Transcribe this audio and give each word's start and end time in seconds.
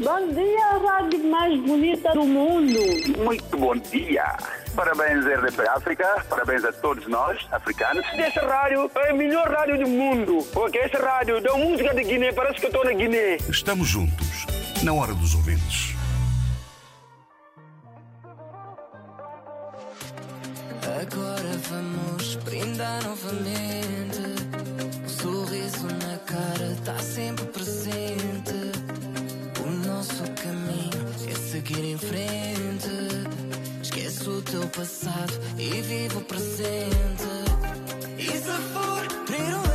Bom 0.00 0.32
dia, 0.32 0.78
rádio 0.78 1.24
mais 1.24 1.60
bonita 1.60 2.12
do 2.12 2.24
mundo. 2.24 2.78
Muito 3.18 3.56
bom 3.56 3.74
dia. 3.76 4.36
Parabéns, 4.76 5.24
RDP 5.26 5.68
África. 5.68 6.24
Parabéns 6.28 6.64
a 6.64 6.72
todos 6.72 7.08
nós, 7.08 7.44
africanos. 7.50 8.06
Essa 8.14 8.46
rádio 8.46 8.88
é 8.94 9.10
a 9.10 9.14
melhor 9.14 9.50
rádio 9.50 9.78
do 9.78 9.88
mundo. 9.88 10.46
Porque 10.52 10.78
essa 10.78 10.98
rádio 10.98 11.40
dá 11.40 11.52
música 11.54 11.92
de 11.92 12.04
Guiné, 12.04 12.32
parece 12.32 12.60
que 12.60 12.66
eu 12.66 12.70
estou 12.70 12.84
na 12.84 12.92
Guiné. 12.92 13.38
Estamos 13.48 13.88
juntos, 13.88 14.46
na 14.84 14.92
hora 14.92 15.12
dos 15.14 15.34
ouvintes. 15.34 15.96
Agora 20.84 21.58
vamos 21.70 22.36
brindar 22.36 23.02
novamente. 23.02 24.20
O 25.04 25.08
sorriso 25.08 25.88
na 25.88 26.18
cara 26.18 26.72
está 26.72 26.96
sempre 26.98 27.46
presente. 27.46 27.67
Frente. 31.98 32.88
Esquece 33.82 34.28
o 34.28 34.42
teu 34.42 34.66
passado 34.68 35.32
e 35.58 35.68
vive 35.82 36.16
o 36.16 36.20
presente. 36.22 37.28
E 38.18 38.24
se 38.24 38.50
for, 38.72 39.06
primeiro 39.26 39.56
levo 39.56 39.67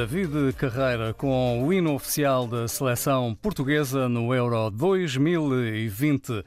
David 0.00 0.54
Carreira 0.54 1.12
com 1.12 1.62
o 1.62 1.70
hino 1.70 1.94
oficial 1.94 2.46
da 2.46 2.66
seleção 2.66 3.34
portuguesa 3.34 4.08
no 4.08 4.34
Euro 4.34 4.70
2020. 4.70 6.42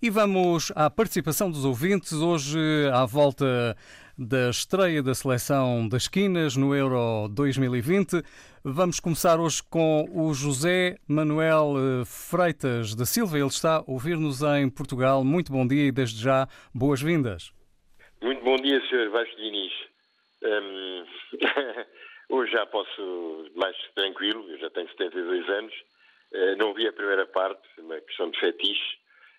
E 0.00 0.08
vamos 0.08 0.72
à 0.74 0.88
participação 0.88 1.50
dos 1.50 1.66
ouvintes 1.66 2.14
hoje 2.14 2.58
à 2.90 3.04
volta 3.04 3.76
da 4.16 4.48
estreia 4.48 5.02
da 5.02 5.14
seleção 5.14 5.86
das 5.86 6.04
esquinas 6.04 6.56
no 6.56 6.74
Euro 6.74 7.28
2020. 7.28 8.22
Vamos 8.64 9.00
começar 9.00 9.38
hoje 9.38 9.62
com 9.62 10.08
o 10.10 10.32
José 10.32 10.96
Manuel 11.06 11.74
eh, 11.76 12.04
Freitas 12.06 12.94
da 12.94 13.04
Silva. 13.04 13.38
Ele 13.38 13.48
está 13.48 13.76
a 13.76 13.84
ouvir-nos 13.86 14.40
em 14.40 14.70
Portugal. 14.70 15.22
Muito 15.22 15.52
bom 15.52 15.66
dia 15.66 15.88
e 15.88 15.92
desde 15.92 16.22
já 16.22 16.48
boas-vindas. 16.74 17.52
Muito 18.22 18.42
bom 18.42 18.56
dia, 18.56 18.80
Sr. 18.88 19.10
Vasco 19.10 19.36
Diniz. 19.36 19.72
Hum, 20.42 21.04
hoje 22.34 22.52
já 22.52 22.66
posso 22.66 23.50
mais 23.54 23.76
tranquilo, 23.94 24.50
eu 24.50 24.58
já 24.58 24.70
tenho 24.70 24.88
72 24.88 25.48
anos. 25.48 25.74
Eh, 26.32 26.56
não 26.56 26.74
vi 26.74 26.86
a 26.86 26.92
primeira 26.92 27.26
parte, 27.26 27.62
uma 27.78 28.00
questão 28.00 28.30
de 28.30 28.38
fetiche, 28.40 28.98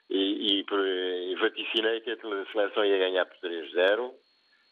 e, 0.09 0.61
e, 0.61 1.31
e 1.31 1.35
vaticinei 1.35 2.01
que 2.01 2.11
a 2.11 2.17
seleção 2.51 2.85
ia 2.85 2.97
ganhar 2.97 3.25
por 3.25 3.37
3-0, 3.49 4.13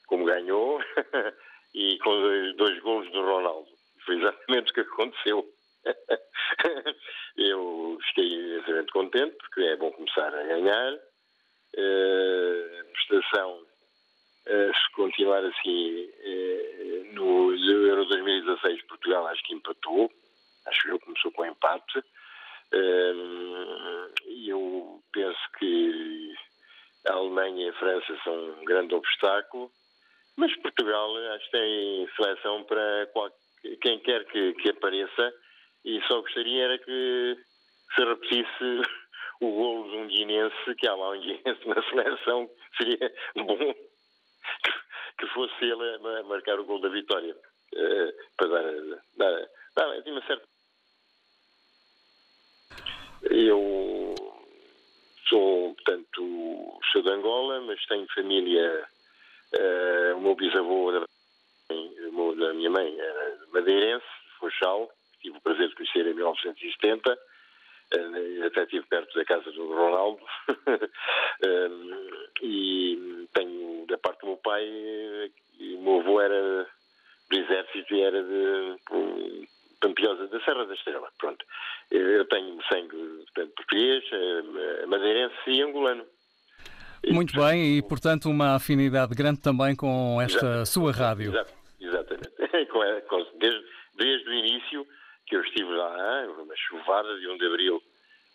como 0.08 0.25
ganhou, 0.25 0.80
e 1.75 1.98
com 2.00 2.12
dois, 2.12 2.56
dois 2.56 2.80
golos 2.80 3.12
do 3.12 3.22
Ronaldo. 3.22 3.70
Foi 4.06 4.16
exatamente 4.16 4.72
o 4.72 4.74
que 4.74 4.81
aconteceu. 4.81 5.46
eu 7.38 7.98
fiquei 8.10 8.58
extremamente 8.58 8.92
contente, 8.92 9.36
porque 9.38 9.62
é 9.62 9.75
bom 9.75 9.92
começar 9.92 10.34
a 10.34 10.44
ganhar. 10.44 10.94
Eh, 11.75 12.81
a 12.81 12.84
prestação 12.86 13.60
eh, 13.60 13.73
se 14.45 14.92
continuar 14.94 15.44
assim 15.44 16.10
eh, 16.19 17.04
no 17.13 17.56
Euro 17.56 18.06
2016 18.06 18.81
Portugal 18.88 19.28
acho 19.28 19.44
que 19.44 19.54
empatou. 19.54 20.12
Acho 20.66 20.81
que 20.84 20.90
eu 20.90 21.00
começou 21.00 21.31
com 21.31 21.45
empate. 21.45 22.04
E 24.25 24.50
eu 24.50 25.00
penso 25.12 25.40
que 25.60 26.34
a 27.07 27.13
Alemanha 27.13 27.68
e 27.68 27.69
a 27.69 27.74
França 27.74 28.18
são 28.24 28.34
um 28.34 28.66
grande 28.66 28.95
obstáculo, 28.95 29.69
mas 30.38 30.56
Portugal 30.62 31.16
acho 31.36 31.46
que 31.46 31.51
tem 31.51 32.10
seleção 32.16 32.63
para 32.63 33.07
quem 33.81 34.00
quer 34.00 34.25
que, 34.25 34.54
que 34.54 34.69
apareça 34.69 35.34
e 35.86 36.01
só 36.07 36.22
gostaria 36.22 36.63
era 36.63 36.80
que 36.80 37.38
se 37.96 38.04
repetisse 38.04 38.81
o 39.42 39.51
golo 39.51 39.89
de 39.89 39.98
um 39.98 40.07
guinense, 40.07 40.75
que 40.78 40.88
há 40.88 40.96
lá 40.96 41.12
um 41.12 41.19
guinense 41.19 41.68
na 41.68 41.84
seleção, 41.89 42.50
seria 42.78 43.13
bom 43.36 43.75
que 45.18 45.27
fosse 45.27 45.63
ele 45.63 45.95
a 45.95 46.24
marcar 46.24 46.60
o 46.60 46.65
gol 46.65 46.80
da 46.80 46.89
vitória. 46.89 47.36
Uh, 47.74 48.13
para 48.38 48.48
dar, 48.48 49.01
dar, 49.18 49.50
dar 49.75 49.88
uma 50.06 50.25
certa. 50.27 50.48
Eu 53.24 54.13
sou, 55.27 55.74
portanto, 55.75 56.80
sou 56.92 57.01
de 57.01 57.10
Angola, 57.10 57.62
mas 57.62 57.83
tenho 57.88 58.06
família. 58.13 58.88
Uh, 59.54 60.18
o 60.18 60.21
meu 60.21 60.36
bisavô 60.36 60.92
da, 60.92 61.00
da 61.00 62.54
minha 62.54 62.69
mãe 62.69 63.00
era 63.00 63.39
madeirense, 63.54 64.06
Funchal, 64.39 64.92
tive 65.21 65.38
o 65.38 65.42
prazer 65.42 65.69
de 65.69 65.75
conhecer 65.75 66.06
em 66.07 66.13
1970 66.13 67.12
eh, 67.12 67.18
até 68.45 68.63
estive 68.63 68.86
perto 68.88 69.13
da 69.18 69.25
casa 69.25 69.51
do 69.51 69.74
Ronaldo. 69.74 70.22
E 72.42 73.28
tenho 73.34 73.86
da 73.88 73.98
parte 73.98 74.19
do 74.22 74.28
meu 74.28 74.38
pai 74.38 74.68
o 75.75 75.81
meu 75.81 76.00
avô 76.00 76.22
era 76.22 76.68
do 77.30 77.38
exército 77.38 77.94
e 77.94 78.01
era 78.01 78.22
de 78.22 79.48
Pampilhosa 79.80 80.28
da 80.28 80.40
Serra 80.44 80.66
da 80.66 80.74
Estrela 80.74 81.10
pronto. 81.18 81.45
Eu 81.92 82.25
tenho 82.25 82.60
sangue 82.72 82.95
portanto, 83.25 83.54
português 83.56 84.04
eh, 84.12 84.86
madeirense 84.86 85.36
e 85.48 85.62
angolano. 85.62 86.06
Muito 87.10 87.36
bem, 87.36 87.78
e 87.78 87.81
portanto 87.81 88.30
uma 88.30 88.56
afinidade 88.56 89.13
grande 89.13 89.42
também 89.42 89.75
com 89.75 90.22
esta 90.22 90.38
exatamente, 90.38 90.69
sua 90.69 90.92
rádio. 90.92 91.34
Exatamente, 91.80 92.31
desde, 93.39 93.66
desde 93.98 94.30
o 94.30 94.34
início 94.34 94.88
que 95.33 95.38
eu 95.38 95.41
estive 95.41 95.71
lá, 95.71 96.27
uma 96.27 96.56
chuvada 96.56 97.19
de 97.19 97.27
1 97.27 97.38
de 97.38 97.45
abril 97.47 97.81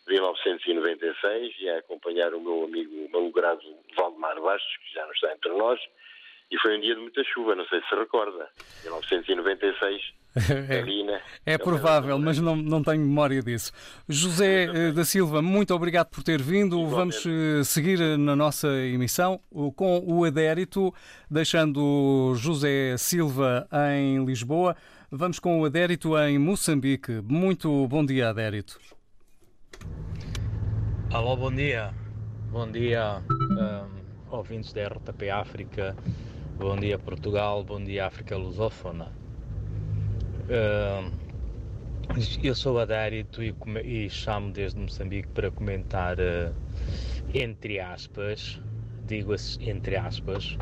de 0.05 0.15
1996, 0.15 1.55
e 1.61 1.69
a 1.69 1.79
acompanhar 1.79 2.35
o 2.35 2.41
meu 2.41 2.65
amigo 2.65 3.09
malogrado 3.13 3.63
Valdemar 3.97 4.41
Bastos, 4.41 4.77
que 4.79 4.95
já 4.95 5.05
não 5.05 5.13
está 5.13 5.33
entre 5.33 5.53
nós, 5.53 5.79
e 6.51 6.59
foi 6.59 6.77
um 6.77 6.81
dia 6.81 6.97
de 6.97 7.01
muita 7.01 7.23
chuva, 7.23 7.55
não 7.55 7.65
sei 7.69 7.81
se 7.89 7.95
recorda, 7.95 8.49
1996. 8.83 10.03
É, 11.45 11.55
é 11.55 11.59
provável, 11.59 12.17
mas 12.19 12.39
não, 12.39 12.55
não 12.55 12.83
tenho 12.83 13.01
memória 13.01 13.43
disso. 13.43 13.73
José 14.09 14.65
eh, 14.65 14.93
da 14.93 15.05
Silva, 15.05 15.43
muito 15.43 15.75
obrigado 15.75 16.11
por 16.11 16.23
ter 16.23 16.41
vindo. 16.41 16.87
Vamos 16.87 17.25
eh, 17.27 17.65
seguir 17.65 17.99
na 18.17 18.37
nossa 18.37 18.69
emissão 18.69 19.41
com 19.75 19.99
o 20.07 20.25
adérito, 20.25 20.95
deixando 21.29 22.35
José 22.37 22.97
Silva 22.99 23.67
em 23.97 24.25
Lisboa. 24.25 24.77
Vamos 25.11 25.39
com 25.39 25.59
o 25.59 25.65
Adérito 25.65 26.19
em 26.19 26.39
Moçambique. 26.39 27.23
Muito 27.25 27.89
bom 27.89 28.05
dia, 28.05 28.29
Adérito. 28.29 28.79
Alô, 31.11 31.35
bom 31.35 31.51
dia. 31.51 31.95
Bom 32.53 32.71
dia, 32.71 33.23
um, 33.31 34.37
ouvintes 34.37 34.71
da 34.75 34.87
RTP 34.87 35.31
África. 35.31 35.97
Bom 36.59 36.77
dia, 36.77 36.99
Portugal. 36.99 37.65
Bom 37.65 37.83
dia, 37.83 38.07
África 38.07 38.37
Lusófona. 38.37 39.11
Um, 40.51 41.11
eu 42.43 42.55
sou 42.55 42.79
Adérito 42.79 43.43
e, 43.43 43.55
e, 43.83 44.11
chamo 44.11 44.53
desde 44.53 44.79
Moçambique 44.79 45.29
para 45.29 45.51
comentar, 45.51 46.19
uh, 46.19 46.55
entre 47.33 47.81
aspas, 47.81 48.61
digo 49.07 49.35
entre 49.63 49.97
aspas, 49.97 50.59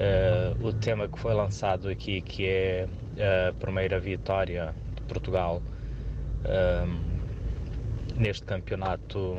uh, 0.00 0.66
o 0.66 0.72
tema 0.72 1.06
que 1.06 1.18
foi 1.18 1.34
lançado 1.34 1.88
aqui, 1.88 2.20
que 2.20 2.46
é 2.46 2.88
a 3.48 3.52
primeira 3.52 4.00
vitória 4.00 4.74
de 4.96 5.02
Portugal 5.02 5.62
um, 6.44 7.20
neste 8.16 8.44
campeonato 8.44 9.36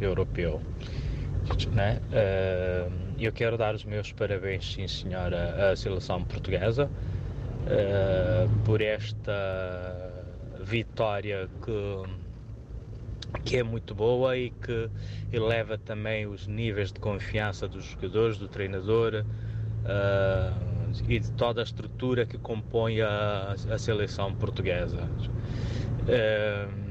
europeu. 0.00 0.60
Né? 1.72 2.00
Uh, 2.10 2.92
eu 3.18 3.32
quero 3.32 3.56
dar 3.56 3.74
os 3.74 3.84
meus 3.84 4.12
parabéns, 4.12 4.74
sim 4.74 4.86
senhora, 4.88 5.72
à 5.72 5.76
seleção 5.76 6.24
portuguesa 6.24 6.86
uh, 6.86 8.48
por 8.64 8.80
esta 8.80 10.12
vitória 10.60 11.48
que, 11.64 13.40
que 13.44 13.56
é 13.58 13.62
muito 13.62 13.94
boa 13.94 14.36
e 14.36 14.50
que 14.50 14.88
eleva 15.32 15.76
também 15.78 16.26
os 16.26 16.46
níveis 16.46 16.92
de 16.92 17.00
confiança 17.00 17.68
dos 17.68 17.84
jogadores, 17.84 18.38
do 18.38 18.48
treinador. 18.48 19.24
Uh, 19.82 20.72
e 21.08 21.18
de 21.18 21.32
toda 21.32 21.60
a 21.60 21.64
estrutura 21.64 22.24
que 22.24 22.38
compõe 22.38 23.00
a, 23.00 23.56
a 23.70 23.78
seleção 23.78 24.32
portuguesa. 24.34 25.08
Uh, 26.02 26.82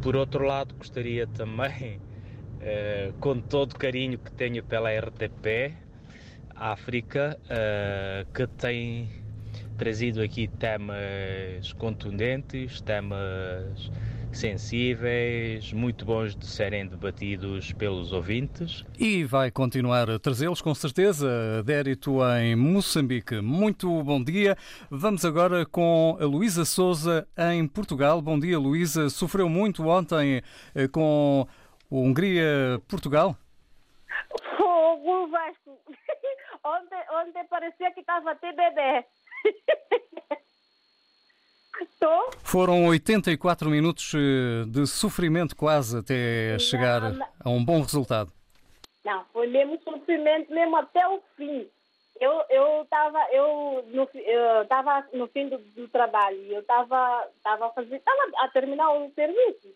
por 0.00 0.16
outro 0.16 0.44
lado, 0.44 0.74
gostaria 0.76 1.26
também, 1.26 1.98
uh, 1.98 3.12
com 3.20 3.38
todo 3.40 3.72
o 3.72 3.76
carinho 3.76 4.18
que 4.18 4.32
tenho 4.32 4.62
pela 4.64 4.90
RTP 4.90 5.74
África, 6.54 7.38
que 8.34 8.46
tem 8.46 9.08
trazido 9.78 10.20
aqui 10.20 10.46
temas 10.46 11.72
contundentes, 11.78 12.82
temas 12.82 13.90
sensíveis, 14.32 15.72
muito 15.72 16.04
bons 16.04 16.34
de 16.34 16.46
serem 16.46 16.86
debatidos 16.86 17.72
pelos 17.72 18.12
ouvintes. 18.12 18.84
E 18.98 19.24
vai 19.24 19.50
continuar 19.50 20.08
a 20.08 20.18
trazê-los 20.18 20.60
com 20.60 20.74
certeza, 20.74 21.62
Dérito 21.64 22.18
em 22.38 22.56
Moçambique. 22.56 23.40
Muito 23.40 24.02
bom 24.02 24.22
dia. 24.22 24.56
Vamos 24.90 25.24
agora 25.24 25.66
com 25.66 26.16
a 26.20 26.24
Luísa 26.24 26.64
Souza 26.64 27.26
em 27.36 27.66
Portugal. 27.66 28.20
Bom 28.22 28.38
dia, 28.38 28.58
Luísa. 28.58 29.10
Sofreu 29.10 29.48
muito 29.48 29.86
ontem 29.86 30.42
eh, 30.74 30.88
com 30.88 31.46
Hungria-Portugal? 31.90 33.36
Fogo, 34.56 35.28
Vasco. 35.28 35.78
Ontem, 36.62 37.02
ontem 37.10 37.44
parecia 37.46 37.90
que 37.92 38.00
estava 38.00 38.32
até 38.32 38.52
bebê. 38.52 39.02
Estou? 41.80 42.30
Foram 42.42 42.86
84 42.86 43.70
minutos 43.70 44.12
eh, 44.14 44.64
de 44.66 44.86
sofrimento 44.86 45.56
quase 45.56 45.98
até 45.98 46.58
chegar 46.58 47.00
não, 47.00 47.12
não. 47.12 47.26
a 47.44 47.50
um 47.50 47.64
bom 47.64 47.80
resultado. 47.80 48.32
Não, 49.04 49.24
foi 49.32 49.46
mesmo 49.46 49.80
sofrimento, 49.82 50.52
mesmo 50.52 50.76
até 50.76 51.06
o 51.08 51.20
fim. 51.36 51.66
Eu 52.20 52.44
eu 52.50 52.82
estava 52.82 53.18
eu 53.32 53.84
no 53.88 54.08
eu 54.14 54.66
tava 54.66 55.06
no 55.14 55.26
fim 55.28 55.48
do, 55.48 55.56
do 55.58 55.88
trabalho, 55.88 56.38
eu 56.52 56.60
estava 56.60 57.26
tava 57.42 57.70
fazendo 57.70 58.00
tava 58.00 58.30
a 58.44 58.48
terminar 58.48 58.90
o 58.92 59.10
serviço 59.14 59.68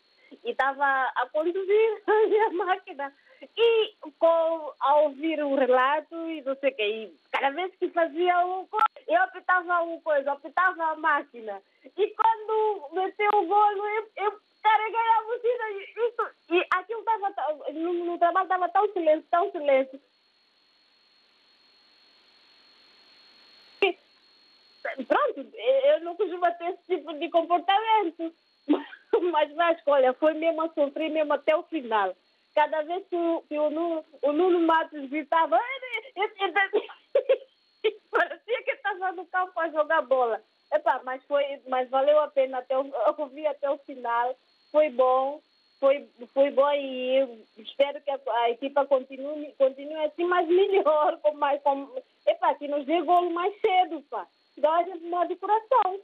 e 0.44 0.50
estava 0.50 0.84
a 0.84 1.26
conduzir 1.32 2.02
a 2.06 2.26
minha 2.26 2.50
máquina 2.50 3.12
e 3.56 3.94
com, 4.18 4.72
ao 4.80 5.04
ouvir 5.04 5.42
o 5.42 5.54
relato 5.54 6.14
e 6.30 6.42
não 6.42 6.56
sei 6.56 6.70
o 6.70 6.76
que, 6.76 7.12
cada 7.30 7.50
vez 7.50 7.74
que 7.76 7.88
fazia 7.90 8.44
um 8.46 8.66
eu 9.06 9.22
apitava 9.22 9.82
uma 9.82 10.00
coisa, 10.00 10.32
apitava 10.32 10.82
a 10.82 10.96
máquina. 10.96 11.60
E 11.84 12.08
quando 12.10 12.88
meteu 12.92 13.30
o 13.34 13.46
golo, 13.46 13.86
eu, 13.86 14.10
eu 14.16 14.40
carreguei 14.62 14.98
a 14.98 15.22
buzina 15.22 15.70
e, 15.70 16.08
isso, 16.08 16.30
e 16.50 16.66
aquilo 16.72 17.00
estava, 17.00 17.72
no, 17.72 17.92
no 17.92 18.18
trabalho 18.18 18.44
estava 18.44 18.68
tão 18.70 18.92
silêncio, 18.92 19.26
tão 19.30 19.50
silêncio. 19.52 20.00
Pronto, 25.08 25.40
eu 25.54 26.00
não 26.00 26.14
costumo 26.14 26.46
ter 26.58 26.70
esse 26.70 26.96
tipo 26.96 27.12
de 27.14 27.28
comportamento. 27.30 28.34
Mas, 29.30 29.52
mas, 29.54 29.80
olha, 29.86 30.12
foi 30.14 30.34
mesmo 30.34 30.60
a 30.62 30.68
sofrer 30.70 31.08
mesmo 31.08 31.32
até 31.32 31.54
o 31.54 31.62
final. 31.62 32.16
Cada 32.54 32.82
vez 32.82 33.04
que 33.08 33.16
o, 33.16 33.42
que 33.48 33.58
o, 33.58 33.70
Nuno, 33.70 34.04
o 34.22 34.32
Nuno 34.32 34.60
Matos 34.60 35.10
gritava, 35.10 35.58
parecia 38.10 38.62
que 38.62 38.70
estava 38.70 39.12
no 39.12 39.26
campo 39.26 39.58
a 39.58 39.68
jogar 39.70 40.02
bola. 40.02 40.40
Epá, 40.72 41.00
mas, 41.04 41.22
foi, 41.24 41.44
mas 41.68 41.90
valeu 41.90 42.20
a 42.20 42.28
pena, 42.28 42.58
até 42.58 42.78
o, 42.78 42.86
eu 43.18 43.26
vi 43.26 43.46
até 43.46 43.68
o 43.70 43.78
final, 43.78 44.36
foi 44.70 44.88
bom, 44.90 45.40
foi, 45.80 46.08
foi 46.32 46.50
bom 46.50 46.70
e 46.72 47.44
espero 47.58 48.00
que 48.00 48.10
a, 48.10 48.20
a, 48.42 48.50
equipa 48.50 48.86
continue, 48.86 49.52
continue 49.58 50.04
assim, 50.04 50.24
mas 50.24 50.48
melhor, 50.48 51.18
com 51.20 51.34
mais, 51.34 51.60
com, 51.62 51.88
epá, 52.26 52.54
que 52.54 52.68
nos 52.68 52.86
dê 52.86 53.02
golo 53.02 53.30
mais 53.30 53.54
cedo, 53.60 54.02
pá. 54.10 54.26
Gente 54.56 55.28
de 55.28 55.36
coração. 55.36 56.00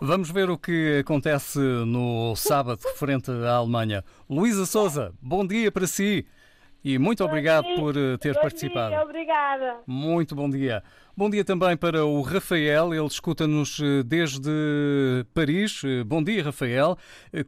Vamos 0.00 0.30
ver 0.30 0.48
o 0.48 0.56
que 0.56 0.98
acontece 1.00 1.58
no 1.58 2.34
sábado 2.36 2.80
frente 2.96 3.30
à 3.30 3.54
Alemanha. 3.56 4.04
Luísa 4.30 4.64
Souza, 4.64 5.12
bom 5.20 5.44
dia 5.44 5.72
para 5.72 5.86
si. 5.88 6.24
e 6.84 6.96
muito 6.98 7.24
obrigado 7.24 7.66
por 7.76 7.96
eh, 7.96 8.16
ter 8.18 8.34
Bom 8.34 8.40
participado. 8.42 8.90
Dia, 8.90 9.02
obrigada. 9.02 9.76
Muito 9.86 10.36
bom 10.36 10.48
dia. 10.48 10.84
Bom 11.16 11.28
dia 11.28 11.44
também 11.44 11.76
para 11.76 12.06
o 12.06 12.22
Rafael, 12.22 12.94
ele 12.94 13.06
escuta-nos 13.06 13.80
eh, 13.80 14.04
desde 14.04 14.48
Paris. 15.34 15.82
Eh, 15.84 16.04
Bom 16.04 16.22
dia, 16.22 16.44
Rafael. 16.44 16.96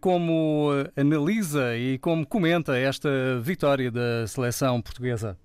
Como 0.00 0.70
analisa 0.96 1.76
e 1.76 1.98
como 1.98 2.26
comenta 2.26 2.76
esta 2.76 3.08
vitória 3.40 3.92
da 3.92 4.26
seleção 4.26 4.82
portuguesa? 4.82 5.38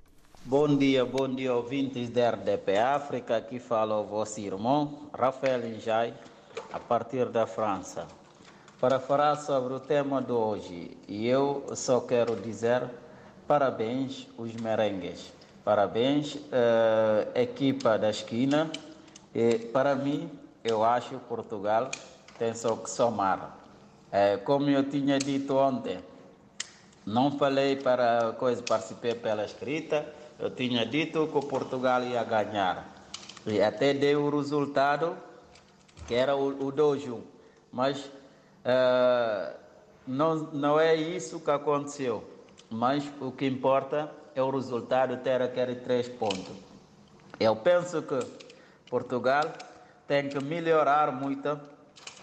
Bom 0.43 0.75
dia, 0.75 1.05
bom 1.05 1.27
dia, 1.27 1.53
ouvintes 1.53 2.09
da 2.09 2.31
RDP 2.31 2.77
África. 2.77 3.37
Aqui 3.37 3.59
fala 3.59 3.95
o 3.99 4.03
vosso 4.05 4.39
irmão, 4.39 5.09
Rafael 5.17 5.65
Injai, 5.67 6.13
a 6.71 6.79
partir 6.79 7.25
da 7.29 7.45
França. 7.45 8.07
Para 8.79 8.99
falar 8.99 9.35
sobre 9.37 9.73
o 9.73 9.79
tema 9.79 10.21
de 10.21 10.31
hoje, 10.31 10.97
e 11.07 11.27
eu 11.27 11.65
só 11.75 12.01
quero 12.01 12.35
dizer 12.35 12.83
parabéns 13.47 14.27
os 14.37 14.53
merengues. 14.55 15.33
Parabéns, 15.63 16.37
eh, 16.51 17.41
equipa 17.41 17.97
da 17.97 18.09
esquina. 18.09 18.69
E, 19.33 19.57
para 19.57 19.95
mim, 19.95 20.29
eu 20.63 20.83
acho 20.83 21.09
que 21.09 21.25
Portugal 21.25 21.89
tem 22.37 22.53
só 22.53 22.75
que 22.75 22.89
somar. 22.89 23.57
Eh, 24.11 24.37
como 24.37 24.69
eu 24.69 24.87
tinha 24.89 25.17
dito 25.17 25.55
ontem, 25.55 25.99
não 27.05 27.37
falei 27.37 27.75
para 27.75 28.33
coisa, 28.37 28.61
participei 28.61 29.15
pela 29.15 29.43
escrita. 29.43 30.05
Eu 30.39 30.49
tinha 30.49 30.85
dito 30.85 31.27
que 31.27 31.37
o 31.37 31.41
Portugal 31.41 32.03
ia 32.03 32.23
ganhar. 32.23 32.93
E 33.45 33.61
até 33.61 33.93
deu 33.93 34.23
o 34.23 34.37
resultado, 34.37 35.15
que 36.07 36.13
era 36.13 36.35
o, 36.35 36.67
o 36.67 36.71
2-1. 36.71 37.21
Mas 37.71 38.09
eh, 38.63 39.53
não, 40.07 40.35
não 40.35 40.79
é 40.79 40.95
isso 40.95 41.39
que 41.39 41.51
aconteceu. 41.51 42.23
Mas 42.69 43.03
o 43.21 43.31
que 43.31 43.45
importa 43.45 44.11
é 44.33 44.41
o 44.41 44.49
resultado 44.49 45.17
ter 45.17 45.41
aqueles 45.41 45.81
três 45.83 46.07
pontos. 46.09 46.55
Eu 47.39 47.55
penso 47.55 48.01
que 48.01 48.19
Portugal 48.89 49.51
tem 50.07 50.29
que 50.29 50.43
melhorar 50.43 51.11
muito 51.11 51.59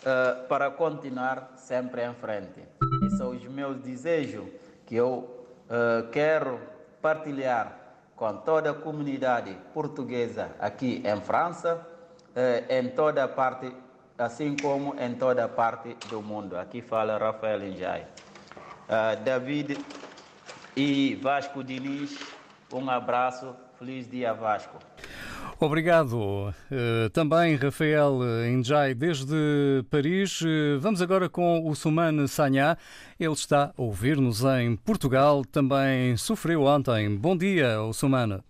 eh, 0.05 0.35
para 0.49 0.71
continuar 0.71 1.53
sempre 1.57 2.05
em 2.05 2.12
frente. 2.15 2.61
E 3.05 3.11
são 3.11 3.31
os 3.31 3.45
meus 3.45 3.77
desejos 3.79 4.49
que 4.85 4.97
eu 4.97 5.47
eh, 5.71 6.05
quero 6.11 6.59
partilhar 7.01 7.79
com 8.17 8.37
toda 8.39 8.71
a 8.71 8.75
comunidade 8.75 9.57
portuguesa 9.73 10.51
aqui 10.61 11.03
em 11.05 11.21
França, 11.21 11.87
eh, 12.35 12.81
em 12.81 12.89
toda 12.89 13.27
parte, 13.29 13.73
assim 14.19 14.57
como 14.57 14.95
em 15.01 15.15
toda 15.15 15.45
a 15.45 15.49
parte 15.49 15.97
do 16.09 16.23
mundo. 16.23 16.57
Aqui 16.57 16.81
fala 16.83 17.19
Rafael 17.19 17.67
Injai. 17.67 18.07
Ah, 18.89 19.15
David 19.15 19.79
e 20.77 21.15
Vasco 21.17 21.62
Diniz, 21.62 22.19
um 22.73 22.89
abraço, 22.91 23.55
feliz 23.79 24.09
dia 24.09 24.33
Vasco. 24.33 24.79
Obrigado. 25.61 26.53
Eh, 26.71 27.09
Também 27.11 27.55
Rafael 27.55 28.19
Injai 28.49 28.95
desde 28.95 29.85
Paris. 29.91 30.43
Eh, 30.45 30.77
Vamos 30.79 31.01
agora 31.01 31.29
com 31.29 31.69
o 31.69 31.75
Sumane 31.77 32.27
Sanhá. 32.27 32.77
Ele 33.19 33.33
está 33.33 33.67
a 33.67 33.73
ouvir-nos 33.77 34.43
em 34.43 34.75
Portugal. 34.75 35.45
Também 35.45 36.17
sofreu 36.17 36.65
ontem. 36.65 37.15
Bom 37.17 37.37
dia, 37.37 37.81
o 37.81 37.93
Sumane. 37.93 38.41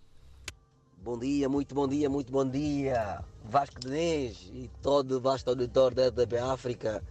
Bom 1.03 1.19
dia, 1.19 1.47
muito 1.49 1.75
bom 1.75 1.87
dia, 1.87 2.09
muito 2.09 2.31
bom 2.31 2.49
dia, 2.49 3.19
Vasco 3.43 3.79
Diniz 3.79 4.49
e 4.53 4.69
todo 4.81 5.17
o 5.17 5.21
vasto 5.21 5.49
auditório 5.49 5.95
da 5.95 6.07
RDB 6.07 6.37
África. 6.37 7.03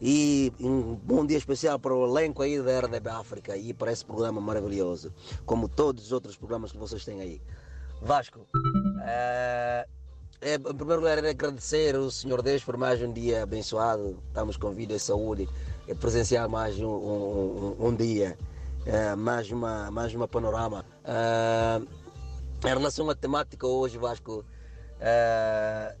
E 0.00 0.52
um 0.60 0.94
bom 0.96 1.24
dia 1.24 1.38
especial 1.38 1.78
para 1.78 1.94
o 1.94 2.04
elenco 2.04 2.42
aí 2.42 2.60
da 2.60 2.80
RDB 2.80 3.08
África 3.10 3.56
e 3.56 3.72
para 3.72 3.92
esse 3.92 4.04
programa 4.04 4.40
maravilhoso, 4.40 5.12
como 5.46 5.68
todos 5.68 6.04
os 6.06 6.12
outros 6.12 6.36
programas 6.36 6.72
que 6.72 6.78
vocês 6.78 7.04
têm 7.04 7.20
aí. 7.20 7.40
Vasco, 8.02 8.46
eh, 9.02 9.86
é, 10.42 10.54
em 10.56 10.60
primeiro 10.60 11.00
lugar, 11.00 11.24
agradecer 11.24 11.94
ao 11.96 12.10
Senhor 12.10 12.42
Deus 12.42 12.62
por 12.62 12.76
mais 12.76 13.00
um 13.00 13.12
dia 13.12 13.44
abençoado. 13.44 14.18
Estamos 14.28 14.56
com 14.56 14.72
vida 14.72 14.94
e 14.94 14.98
saúde 15.00 15.48
e 15.88 15.94
presenciar 15.94 16.48
mais 16.48 16.78
um, 16.78 16.86
um- 16.86 17.76
um- 17.80 17.86
um 17.88 17.94
dia, 17.94 18.36
eh, 18.84 19.14
mais, 19.14 19.50
uma, 19.50 19.90
mais 19.90 20.12
uma 20.14 20.28
panorama. 20.28 20.84
Eh, 21.04 21.80
em 22.64 22.68
relação 22.68 23.08
à 23.08 23.14
temática 23.14 23.66
hoje, 23.66 23.96
Vasco, 23.96 24.44
eh, 25.00 25.94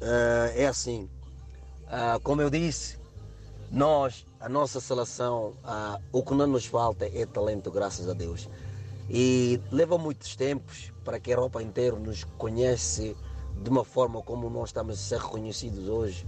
eh, 0.00 0.52
é 0.56 0.66
assim. 0.66 1.08
Ah, 1.86 2.18
como 2.22 2.40
eu 2.40 2.50
disse, 2.50 2.98
nós, 3.70 4.26
a 4.38 4.48
nossa 4.48 4.80
seleção, 4.80 5.54
ah, 5.64 6.00
o 6.12 6.22
que 6.22 6.34
não 6.34 6.46
nos 6.46 6.66
falta 6.66 7.06
é 7.06 7.26
talento, 7.26 7.70
graças 7.70 8.08
a 8.08 8.12
Deus. 8.12 8.48
E 9.08 9.60
leva 9.70 9.98
muitos 9.98 10.36
tempos 10.36 10.92
para 11.04 11.18
que 11.18 11.30
a 11.30 11.34
Europa 11.34 11.62
inteira 11.62 11.96
nos 11.96 12.24
conhece 12.38 13.16
de 13.60 13.68
uma 13.68 13.84
forma 13.84 14.22
como 14.22 14.48
nós 14.48 14.68
estamos 14.68 14.94
a 14.94 15.02
ser 15.02 15.18
reconhecidos 15.18 15.88
hoje 15.88 16.26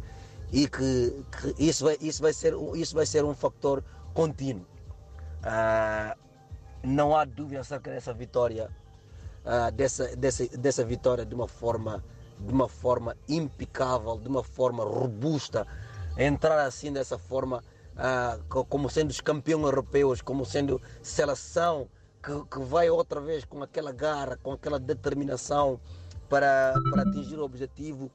e 0.52 0.68
que, 0.68 1.24
que 1.40 1.54
isso, 1.64 1.84
vai, 1.84 1.96
isso, 2.00 2.20
vai 2.20 2.32
ser, 2.32 2.54
isso 2.74 2.94
vai 2.94 3.06
ser 3.06 3.24
um 3.24 3.34
fator 3.34 3.82
contínuo. 4.12 4.66
Ah, 5.42 6.16
não 6.82 7.16
há 7.16 7.24
dúvida 7.24 7.60
acerca 7.60 7.90
dessa 7.90 8.12
vitória, 8.12 8.68
ah, 9.44 9.70
dessa, 9.70 10.16
dessa, 10.16 10.46
dessa 10.48 10.84
vitória 10.84 11.24
de 11.24 11.34
uma 11.34 11.48
forma 11.48 12.02
de 12.38 12.52
uma 12.52 12.68
forma 12.68 13.16
impecável, 13.28 14.18
de 14.18 14.26
uma 14.28 14.42
forma 14.42 14.82
robusta, 14.82 15.64
entrar 16.18 16.64
assim 16.66 16.92
dessa 16.92 17.16
forma 17.16 17.62
ah, 17.96 18.38
co- 18.48 18.64
como 18.64 18.90
sendo 18.90 19.10
os 19.10 19.20
campeões 19.20 19.62
europeus, 19.64 20.20
como 20.20 20.44
sendo 20.44 20.80
seleção 21.02 21.88
que, 22.22 22.32
que 22.50 22.58
vai 22.64 22.90
outra 22.90 23.20
vez 23.20 23.44
com 23.44 23.62
aquela 23.62 23.92
garra, 23.92 24.36
com 24.42 24.52
aquela 24.52 24.78
determinação 24.80 25.78
para, 26.28 26.74
para 26.90 27.02
atingir 27.02 27.36
o 27.38 27.44
objetivo 27.44 28.10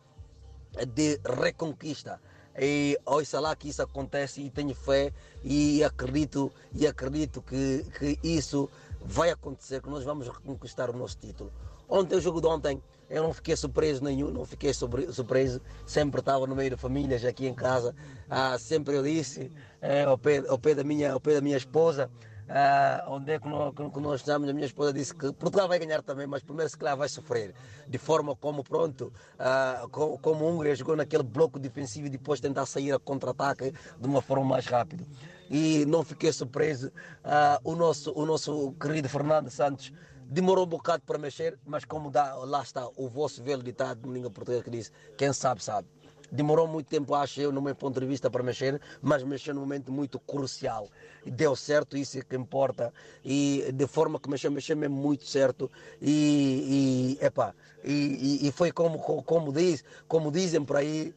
de 0.94 1.20
reconquista. 1.42 2.20
E 2.60 2.98
oxalá 3.06 3.56
que 3.56 3.70
isso 3.70 3.84
acontece 3.84 4.42
e 4.42 4.50
tenho 4.50 4.74
fé 4.74 5.14
e 5.44 5.84
acredito, 5.84 6.52
e 6.74 6.88
acredito 6.88 7.42
que, 7.42 7.86
que 7.98 8.20
isso 8.24 8.68
vai 9.02 9.30
acontecer, 9.30 9.82
que 9.82 9.90
nós 9.90 10.04
vamos 10.04 10.28
reconquistar 10.28 10.90
o 10.90 10.94
nosso 10.98 11.18
título. 11.18 11.52
Ontem, 11.90 12.16
o 12.16 12.22
jogo 12.22 12.42
de 12.42 12.48
ontem, 12.48 12.82
eu 13.10 13.24
não 13.24 13.34
fiquei 13.34 13.56
surpreso 13.56 14.04
nenhum, 14.04 14.30
não 14.30 14.46
fiquei 14.46 14.74
surpreso, 14.74 15.62
sempre 15.86 16.20
estava 16.20 16.46
no 16.46 16.56
meio 16.56 16.72
de 16.72 16.76
famílias 16.78 17.24
aqui 17.24 17.48
em 17.48 17.54
casa, 17.54 17.96
ah, 18.30 18.58
sempre 18.60 18.96
eu 18.96 19.04
disse, 19.04 19.52
eh, 19.82 20.04
ao, 20.04 20.18
pé, 20.18 20.44
ao, 20.48 20.60
pé 20.60 20.76
da 20.76 20.84
minha, 20.84 21.14
ao 21.14 21.20
pé 21.22 21.36
da 21.36 21.42
minha 21.42 21.56
esposa, 21.56 22.12
ah, 22.50 23.06
onde 23.08 23.32
é 23.32 23.40
que 23.40 23.48
nós, 23.48 23.74
que 23.74 24.00
nós 24.02 24.20
estamos, 24.20 24.50
a 24.50 24.54
minha 24.54 24.66
esposa 24.66 24.92
disse 24.92 25.14
que 25.14 25.32
Portugal 25.34 25.68
vai 25.70 25.80
ganhar 25.80 26.02
também, 26.02 26.28
mas 26.28 26.44
primeiro 26.44 26.70
se 26.70 26.78
calhar 26.78 26.98
vai 26.98 27.08
sofrer, 27.08 27.54
de 27.88 27.98
forma 27.98 28.36
como 28.36 28.64
pronto, 28.64 29.12
ah, 29.40 29.86
co- 29.90 30.18
como 30.20 30.46
a 30.46 30.50
Hungria 30.50 30.76
jogou 30.76 30.98
naquele 30.98 31.24
bloco 31.24 31.58
defensivo 31.60 32.08
e 32.08 32.10
depois 32.10 32.42
tentar 32.42 32.66
sair 32.66 32.92
a 32.92 33.00
contra-ataque 33.00 33.72
de 33.72 34.08
uma 34.08 34.22
forma 34.22 34.44
mais 34.44 34.66
rápida. 34.66 35.06
E 35.50 35.86
não 35.86 36.04
fiquei 36.04 36.32
surpreso, 36.32 36.92
ah, 37.24 37.60
o, 37.64 37.76
nosso, 37.76 38.12
o 38.14 38.26
nosso 38.26 38.74
querido 38.74 39.08
Fernando 39.08 39.50
Santos 39.50 39.94
demorou 40.30 40.66
um 40.66 40.70
bocado 40.70 41.04
para 41.06 41.18
mexer, 41.18 41.58
mas 41.66 41.86
como 41.86 42.12
dá, 42.12 42.36
lá 42.36 42.62
está 42.62 42.88
o 42.98 43.08
vosso 43.08 43.42
velho 43.44 43.64
ditado 43.64 44.08
em 44.10 44.14
língua 44.14 44.30
portuguesa 44.30 44.64
que 44.64 44.70
diz, 44.70 44.92
quem 45.18 45.32
sabe 45.32 45.64
sabe. 45.64 45.88
Demorou 46.30 46.68
muito 46.68 46.88
tempo, 46.88 47.16
acho 47.16 47.40
eu, 47.40 47.54
no 47.54 47.62
meu 47.62 47.74
ponto 47.74 48.02
de 48.02 48.06
vista, 48.06 48.30
para 48.30 48.44
mexer, 48.44 48.82
mas 49.02 49.24
mexeu 49.24 49.54
num 49.54 49.62
momento 49.62 49.94
muito 49.94 50.20
crucial. 50.20 50.90
Deu 51.26 51.56
certo, 51.56 51.96
isso 51.96 52.20
é 52.20 52.22
que 52.22 52.36
importa. 52.36 52.94
E 53.24 53.72
de 53.74 53.88
forma 53.88 54.20
que 54.20 54.30
mexeu, 54.30 54.52
mexeu 54.52 54.76
mesmo 54.76 54.98
muito 54.98 55.26
certo. 55.26 55.72
E, 56.02 57.18
e, 57.22 57.26
epá, 57.26 57.54
e, 57.82 58.46
e- 58.46 58.52
foi 58.52 58.74
como, 58.74 59.00
como, 59.24 59.54
diz, 59.54 59.86
como 60.06 60.30
dizem 60.30 60.66
por 60.66 60.76
aí, 60.76 61.16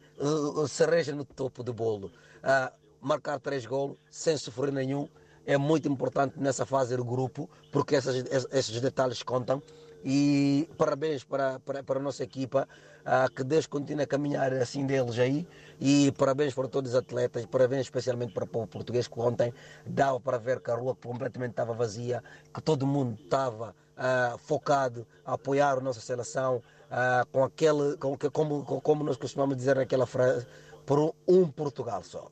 cereja 0.69 1.13
no 1.13 1.25
topo 1.25 1.61
do 1.61 1.73
bolo. 1.73 2.09
Ah, 2.41 2.71
marcar 3.01 3.39
três 3.39 3.65
gols 3.65 3.97
sem 4.09 4.37
sofrer 4.37 4.71
nenhum 4.71 5.07
é 5.45 5.57
muito 5.57 5.87
importante 5.89 6.35
nessa 6.39 6.65
fase 6.65 6.95
do 6.95 7.03
grupo, 7.03 7.49
porque 7.71 7.95
essas, 7.95 8.15
es- 8.15 8.47
esses 8.51 8.79
detalhes 8.79 9.23
contam. 9.23 9.61
E 10.03 10.67
parabéns 10.77 11.23
para, 11.23 11.59
para, 11.59 11.83
para 11.83 11.99
a 11.99 12.01
nossa 12.01 12.23
equipa, 12.23 12.67
ah, 13.05 13.27
que 13.35 13.43
Deus 13.43 13.67
continue 13.67 14.03
a 14.03 14.07
caminhar 14.07 14.51
assim 14.53 14.85
deles 14.85 15.17
aí. 15.19 15.47
E 15.79 16.11
parabéns 16.13 16.53
para 16.53 16.67
todos 16.67 16.91
os 16.91 16.97
atletas, 16.97 17.45
parabéns 17.45 17.81
especialmente 17.81 18.33
para 18.33 18.43
o 18.43 18.47
povo 18.47 18.67
português, 18.67 19.07
que 19.07 19.19
ontem 19.19 19.53
dava 19.85 20.19
para 20.19 20.37
ver 20.37 20.59
que 20.59 20.71
a 20.71 20.75
rua 20.75 20.95
completamente 20.95 21.51
estava 21.51 21.73
vazia, 21.73 22.23
que 22.53 22.61
todo 22.61 22.85
mundo 22.87 23.17
estava 23.23 23.75
ah, 23.97 24.35
focado 24.39 25.05
a 25.25 25.33
apoiar 25.33 25.77
a 25.77 25.81
nossa 25.81 25.99
seleção, 26.01 26.61
ah, 26.89 27.25
com 27.31 27.43
aquele, 27.43 27.95
com, 27.97 28.17
como, 28.31 28.63
com- 28.65 28.81
como 28.81 29.03
nós 29.03 29.17
costumamos 29.17 29.55
dizer 29.57 29.75
naquela 29.75 30.05
frase, 30.07 30.47
por 30.85 31.13
um 31.27 31.47
Portugal 31.47 32.03
só. 32.03 32.27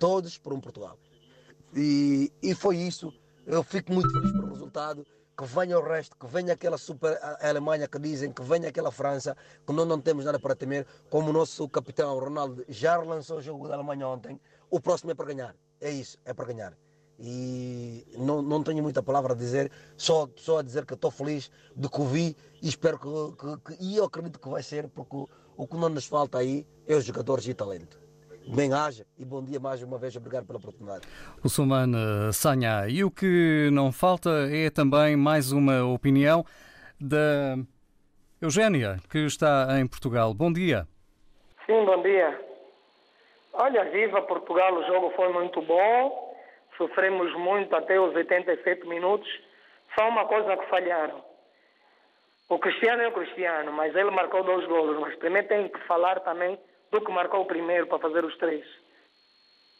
Todos 0.00 0.38
por 0.38 0.54
um 0.54 0.60
Portugal. 0.60 0.98
E, 1.76 2.32
e 2.42 2.54
foi 2.54 2.78
isso. 2.78 3.12
Eu 3.46 3.62
fico 3.62 3.92
muito 3.92 4.10
feliz 4.10 4.32
pelo 4.32 4.48
resultado. 4.48 5.06
Que 5.36 5.46
venha 5.46 5.78
o 5.78 5.82
resto, 5.82 6.16
que 6.18 6.26
venha 6.26 6.52
aquela 6.52 6.76
super 6.76 7.18
Alemanha 7.40 7.88
que 7.88 7.98
dizem, 7.98 8.30
que 8.30 8.42
venha 8.42 8.68
aquela 8.68 8.90
França, 8.90 9.34
que 9.66 9.72
nós 9.72 9.88
não 9.88 9.98
temos 9.98 10.24
nada 10.24 10.38
para 10.38 10.54
temer. 10.54 10.86
Como 11.08 11.30
o 11.30 11.32
nosso 11.32 11.66
capitão 11.68 12.18
Ronaldo 12.18 12.64
já 12.68 12.98
lançou 12.98 13.38
o 13.38 13.42
jogo 13.42 13.68
da 13.68 13.74
Alemanha 13.74 14.06
ontem, 14.06 14.38
o 14.68 14.80
próximo 14.80 15.12
é 15.12 15.14
para 15.14 15.26
ganhar. 15.26 15.56
É 15.80 15.90
isso, 15.90 16.18
é 16.26 16.34
para 16.34 16.46
ganhar. 16.46 16.76
E 17.18 18.06
não, 18.18 18.40
não, 18.40 18.62
tenho 18.62 18.82
muita 18.82 19.02
palavra 19.02 19.34
a 19.34 19.36
dizer, 19.36 19.70
só, 19.96 20.28
só 20.36 20.58
a 20.58 20.62
dizer 20.62 20.86
que 20.86 20.94
estou 20.94 21.10
feliz 21.10 21.50
de 21.76 21.88
que 21.88 22.02
vi 22.02 22.36
e 22.62 22.68
espero 22.68 22.98
que, 22.98 23.36
que, 23.36 23.76
que, 23.76 23.84
E 23.84 23.96
eu 23.96 24.04
acredito 24.04 24.38
que 24.38 24.48
vai 24.48 24.62
ser, 24.62 24.88
porque 24.88 25.16
o, 25.16 25.28
o 25.56 25.66
que 25.66 25.76
não 25.76 25.90
nos 25.90 26.06
falta 26.06 26.38
aí 26.38 26.66
é 26.86 26.94
os 26.94 27.04
jogadores 27.04 27.46
e 27.46 27.52
talento. 27.52 27.99
Bem 28.52 28.72
haja 28.72 29.06
e 29.16 29.24
bom 29.24 29.44
dia 29.44 29.60
mais 29.60 29.80
uma 29.80 29.96
vez, 29.96 30.16
obrigado 30.16 30.44
pela 30.44 30.58
oportunidade. 30.58 31.06
O 31.44 31.48
Suman 31.48 32.32
Sanha. 32.32 32.88
E 32.88 33.04
o 33.04 33.10
que 33.10 33.70
não 33.72 33.92
falta 33.92 34.28
é 34.50 34.68
também 34.70 35.16
mais 35.16 35.52
uma 35.52 35.84
opinião 35.84 36.44
da 37.00 37.56
Eugénia, 38.42 38.96
que 39.08 39.18
está 39.18 39.78
em 39.78 39.86
Portugal. 39.86 40.34
Bom 40.34 40.52
dia. 40.52 40.88
Sim, 41.64 41.84
bom 41.84 42.02
dia. 42.02 42.40
Olha, 43.52 43.84
viva 43.84 44.20
Portugal, 44.22 44.74
o 44.74 44.84
jogo 44.84 45.12
foi 45.14 45.32
muito 45.32 45.62
bom. 45.62 46.34
Sofremos 46.76 47.32
muito 47.36 47.74
até 47.76 48.00
os 48.00 48.12
87 48.14 48.84
minutos. 48.88 49.28
Só 49.96 50.08
uma 50.08 50.24
coisa 50.26 50.56
que 50.56 50.66
falharam. 50.68 51.22
O 52.48 52.58
Cristiano 52.58 53.02
é 53.02 53.08
o 53.08 53.12
Cristiano, 53.12 53.72
mas 53.72 53.94
ele 53.94 54.10
marcou 54.10 54.42
dois 54.42 54.66
golos. 54.66 54.98
Mas 54.98 55.14
primeiro 55.16 55.46
tem 55.46 55.68
que 55.68 55.78
falar 55.86 56.18
também 56.20 56.58
do 56.90 57.00
que 57.00 57.12
marcou 57.12 57.42
o 57.42 57.46
primeiro 57.46 57.86
para 57.86 57.98
fazer 57.98 58.24
os 58.24 58.36
três. 58.38 58.64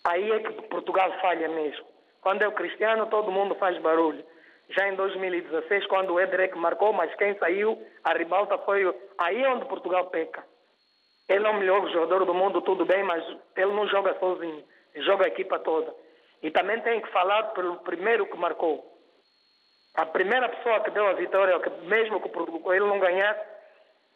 Aí 0.05 0.31
é 0.31 0.40
que 0.40 0.62
Portugal 0.69 1.12
falha 1.21 1.49
mesmo. 1.49 1.85
Quando 2.21 2.43
é 2.43 2.49
o 2.49 2.52
Cristiano, 2.52 3.07
todo 3.07 3.33
mundo 3.33 3.55
faz 3.57 3.76
barulho. 3.79 4.25
Já 4.71 4.88
em 4.88 4.95
2016, 4.95 5.87
quando 5.87 6.14
o 6.14 6.21
Edrek 6.21 6.57
marcou, 6.57 6.93
mas 6.93 7.14
quem 7.17 7.37
saiu, 7.38 7.81
a 8.05 8.12
ribalta 8.12 8.57
foi. 8.59 8.95
Aí 9.19 9.43
é 9.43 9.49
onde 9.49 9.67
Portugal 9.67 10.07
peca. 10.07 10.45
Ele 11.29 11.47
é 11.47 11.50
o 11.50 11.55
melhor 11.55 11.88
jogador 11.90 12.25
do 12.25 12.35
mundo, 12.35 12.61
tudo 12.62 12.85
bem, 12.85 13.02
mas 13.02 13.25
ele 13.57 13.73
não 13.73 13.87
joga 13.88 14.19
sozinho. 14.19 14.64
Joga 14.97 15.25
a 15.25 15.29
equipa 15.29 15.59
toda. 15.59 15.93
E 16.43 16.50
também 16.50 16.81
tem 16.81 17.00
que 17.00 17.09
falar 17.11 17.43
pelo 17.52 17.76
primeiro 17.79 18.26
que 18.26 18.37
marcou. 18.37 18.85
A 19.95 20.07
primeira 20.07 20.49
pessoa 20.49 20.81
que 20.81 20.90
deu 20.90 21.07
a 21.07 21.14
vitória, 21.14 21.59
que 21.61 21.71
mesmo 21.87 22.21
que 22.21 22.29
ele 22.71 22.87
não 22.87 22.99
ganhasse, 22.99 23.40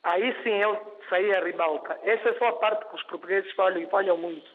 aí 0.05 0.35
sim 0.43 0.63
ele 0.63 0.79
saía 1.09 1.39
a 1.39 1.45
ribalta. 1.45 1.99
Essa 2.05 2.31
é 2.31 2.35
só 2.35 2.49
a 2.49 2.53
parte 2.55 2.87
que 2.87 2.95
os 2.95 3.03
portugueses 3.05 3.53
falham 3.55 3.83
e 3.83 3.87
falham 3.87 4.17
muito. 4.17 4.49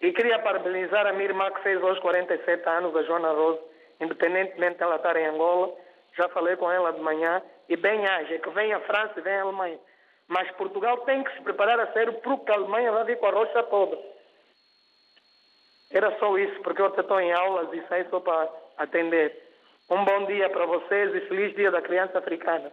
E 0.00 0.12
queria 0.12 0.38
parabenizar 0.40 1.06
a 1.06 1.12
minha 1.12 1.24
irmã 1.24 1.50
que 1.50 1.62
fez 1.62 1.82
hoje 1.82 2.00
47 2.00 2.68
anos, 2.68 2.94
a 2.94 3.02
Joana 3.04 3.32
Rosa, 3.32 3.60
independentemente 4.00 4.78
dela 4.78 4.96
estar 4.96 5.16
em 5.16 5.26
Angola. 5.26 5.72
Já 6.16 6.28
falei 6.28 6.56
com 6.56 6.70
ela 6.70 6.92
de 6.92 7.00
manhã. 7.00 7.42
E 7.68 7.76
bem 7.76 8.06
haja, 8.06 8.38
que 8.38 8.50
vem 8.50 8.72
a 8.74 8.80
França 8.80 9.14
e 9.16 9.22
vem 9.22 9.34
a 9.34 9.42
Alemanha. 9.42 9.78
Mas 10.28 10.50
Portugal 10.52 10.98
tem 10.98 11.24
que 11.24 11.32
se 11.34 11.40
preparar 11.42 11.80
a 11.80 11.92
sério 11.92 12.12
porque 12.14 12.50
a 12.50 12.54
Alemanha 12.54 12.92
vai 12.92 13.04
vir 13.04 13.18
com 13.18 13.26
a 13.26 13.30
rocha 13.30 13.62
toda. 13.64 13.98
Era 15.90 16.16
só 16.18 16.36
isso, 16.36 16.60
porque 16.62 16.82
eu 16.82 16.88
estou 16.88 17.20
em 17.20 17.32
aulas 17.32 17.72
e 17.72 17.82
saí 17.88 18.06
só 18.10 18.20
para 18.20 18.48
atender. 18.76 19.42
Um 19.90 20.04
bom 20.04 20.26
dia 20.26 20.50
para 20.50 20.66
vocês 20.66 21.14
e 21.14 21.20
feliz 21.22 21.54
dia 21.54 21.70
da 21.70 21.80
criança 21.80 22.18
africana. 22.18 22.70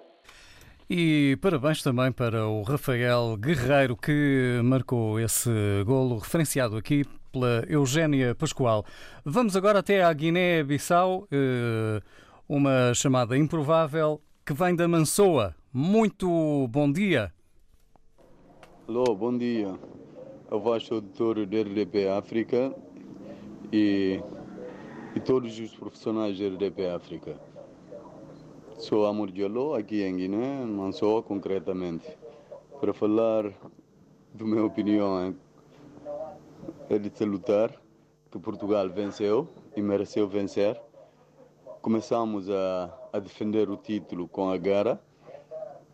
E 0.93 1.38
parabéns 1.38 1.81
também 1.81 2.12
para 2.12 2.50
o 2.50 2.63
Rafael 2.63 3.38
Guerreiro 3.38 3.95
que 3.95 4.60
marcou 4.62 5.17
esse 5.21 5.50
golo 5.86 6.17
referenciado 6.17 6.75
aqui 6.75 7.05
pela 7.31 7.63
Eugénia 7.69 8.36
Pascoal. 8.36 8.83
Vamos 9.24 9.55
agora 9.55 9.79
até 9.79 10.03
à 10.03 10.12
Guiné-Bissau, 10.12 11.29
eh, 11.31 12.01
uma 12.45 12.93
chamada 12.93 13.38
improvável 13.38 14.19
que 14.45 14.53
vem 14.53 14.75
da 14.75 14.86
Mansoa. 14.86 15.55
Muito 15.71 16.67
bom 16.67 16.91
dia. 16.91 17.31
Alô, 18.86 19.15
bom 19.15 19.38
dia. 19.38 19.74
Eu 20.51 20.60
vosso 20.60 21.00
doutor 21.00 21.45
da 21.45 21.62
RDP 21.62 22.10
África 22.10 22.75
e, 23.71 24.19
e 25.15 25.19
todos 25.21 25.57
os 25.57 25.74
profissionais 25.74 26.38
da 26.38 26.48
RDP 26.48 26.88
África. 26.88 27.50
Sou 28.81 29.05
Amor 29.05 29.29
Diallo, 29.29 29.75
aqui 29.75 30.01
em 30.01 30.17
Guiné, 30.17 30.65
Mansoa 30.65 31.21
concretamente. 31.21 32.17
Para 32.79 32.91
falar 32.91 33.43
da 34.33 34.43
minha 34.43 34.65
opinião, 34.65 35.35
é 36.89 36.97
de 36.97 37.15
salutar 37.15 37.71
que 38.31 38.39
Portugal 38.39 38.89
venceu 38.89 39.47
e 39.75 39.83
mereceu 39.83 40.27
vencer. 40.27 40.81
Começamos 41.79 42.50
a, 42.50 42.91
a 43.13 43.19
defender 43.19 43.69
o 43.69 43.77
título 43.77 44.27
com 44.27 44.50
a 44.50 44.57
gara 44.57 44.99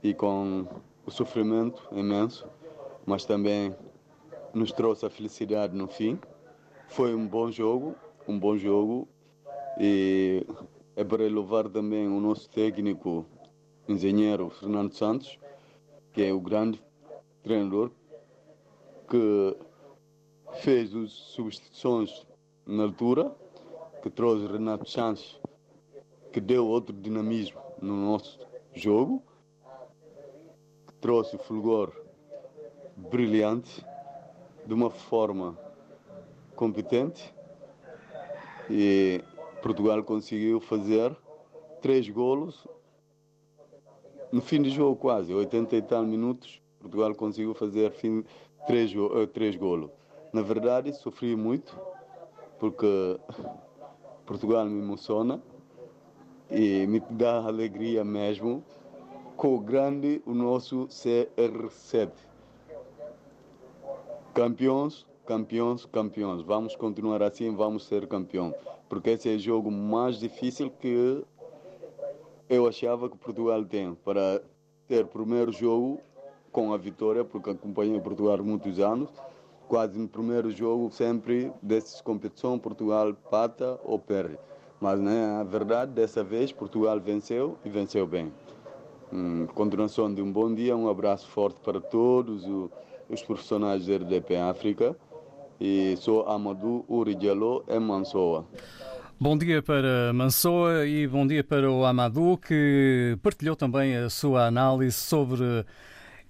e 0.01 0.13
com 0.13 0.65
o 1.05 1.11
sofrimento 1.11 1.85
imenso, 1.91 2.47
mas 3.05 3.25
também 3.25 3.75
nos 4.53 4.71
trouxe 4.71 5.05
a 5.05 5.09
felicidade 5.09 5.75
no 5.75 5.89
fim. 5.89 6.17
Foi 6.87 7.13
um 7.13 7.27
bom 7.27 7.51
jogo, 7.51 7.95
um 8.25 8.39
bom 8.39 8.55
jogo 8.55 9.09
e 9.77 10.47
é 10.97 11.03
para 11.03 11.29
louvar 11.29 11.69
também 11.69 12.07
o 12.07 12.19
nosso 12.19 12.49
técnico, 12.49 13.23
engenheiro 13.87 14.49
Fernando 14.49 14.93
Santos, 14.93 15.37
que 16.11 16.23
é 16.23 16.33
o 16.33 16.39
grande 16.39 16.83
treinador 17.43 17.91
que 19.07 19.55
fez 20.63 20.95
as 20.95 21.11
substituições 21.11 22.25
na 22.65 22.81
altura, 22.81 23.31
que 24.01 24.09
trouxe 24.09 24.47
Renato 24.47 24.89
Sanches, 24.89 25.39
que 26.33 26.41
deu 26.41 26.65
outro 26.65 26.95
dinamismo 26.95 27.61
no 27.79 27.95
nosso 27.95 28.39
jogo, 28.73 29.21
que 30.87 30.95
trouxe 30.95 31.37
fulgor 31.37 31.93
brilhante, 32.95 33.85
de 34.65 34.73
uma 34.73 34.89
forma 34.89 35.55
competente 36.55 37.31
e 38.67 39.23
Portugal 39.61 40.03
conseguiu 40.03 40.59
fazer 40.59 41.15
três 41.81 42.09
golos 42.09 42.67
no 44.31 44.41
fim 44.41 44.61
do 44.61 44.69
jogo 44.69 44.95
quase, 44.95 45.33
80 45.33 45.75
e 45.75 45.81
tal 45.81 46.03
minutos, 46.03 46.61
Portugal 46.79 47.15
conseguiu 47.15 47.53
fazer 47.53 47.91
fim, 47.91 48.25
três, 48.65 48.91
três 49.33 49.55
golos. 49.55 49.89
Na 50.33 50.41
verdade, 50.41 50.93
sofri 50.93 51.35
muito, 51.35 51.77
porque 52.59 53.17
Portugal 54.25 54.65
me 54.65 54.79
emociona 54.79 55.41
e 56.51 56.85
me 56.87 56.99
dá 56.99 57.37
alegria 57.37 58.03
mesmo 58.03 58.63
com 59.37 59.55
o 59.55 59.59
grande, 59.59 60.21
o 60.25 60.33
nosso 60.33 60.87
CR7. 60.87 62.11
Campeões, 64.33 65.05
campeões, 65.25 65.85
campeões. 65.85 66.41
Vamos 66.41 66.75
continuar 66.75 67.23
assim, 67.23 67.55
vamos 67.55 67.85
ser 67.85 68.07
campeão. 68.07 68.53
Porque 68.89 69.11
esse 69.11 69.29
é 69.29 69.35
o 69.35 69.39
jogo 69.39 69.71
mais 69.71 70.19
difícil 70.19 70.69
que 70.69 71.23
eu 72.49 72.67
achava 72.67 73.09
que 73.09 73.17
Portugal 73.17 73.63
tem 73.65 73.93
para 73.93 74.41
ter 74.87 75.05
primeiro 75.07 75.51
jogo 75.51 75.99
com 76.51 76.73
a 76.73 76.77
vitória, 76.77 77.25
porque 77.25 77.49
acompanhei 77.49 77.99
Portugal 77.99 78.41
muitos 78.43 78.79
anos. 78.79 79.09
Quase 79.67 79.99
no 79.99 80.07
primeiro 80.07 80.49
jogo, 80.49 80.89
sempre 80.91 81.51
dessas 81.61 81.99
competições, 81.99 82.61
Portugal 82.61 83.13
pata 83.29 83.77
ou 83.83 83.99
perde. 83.99 84.37
Mas 84.79 84.99
na 84.99 85.43
né, 85.43 85.47
verdade, 85.49 85.91
dessa 85.91 86.23
vez, 86.23 86.53
Portugal 86.53 86.99
venceu 87.01 87.57
e 87.65 87.69
venceu 87.69 88.07
bem. 88.07 88.31
Hum, 89.11 89.45
continuação 89.53 90.13
de 90.13 90.21
um 90.21 90.31
bom 90.31 90.53
dia, 90.53 90.75
um 90.75 90.89
abraço 90.89 91.27
forte 91.29 91.59
para 91.59 91.81
todos 91.81 92.45
os 93.09 93.21
profissionais 93.23 93.85
da 93.85 93.95
RDP 93.95 94.37
África 94.37 94.95
e 95.59 95.95
sou 95.97 96.27
Amadou 96.27 96.85
em 97.67 97.79
Mansoa. 97.79 98.45
Bom 99.19 99.37
dia 99.37 99.61
para 99.63 100.13
Mansoa 100.13 100.85
e 100.85 101.07
bom 101.07 101.25
dia 101.25 101.43
para 101.43 101.71
o 101.71 101.83
Amadou, 101.85 102.37
que 102.37 103.17
partilhou 103.23 103.55
também 103.55 103.95
a 103.95 104.09
sua 104.09 104.45
análise 104.45 104.95
sobre 104.95 105.65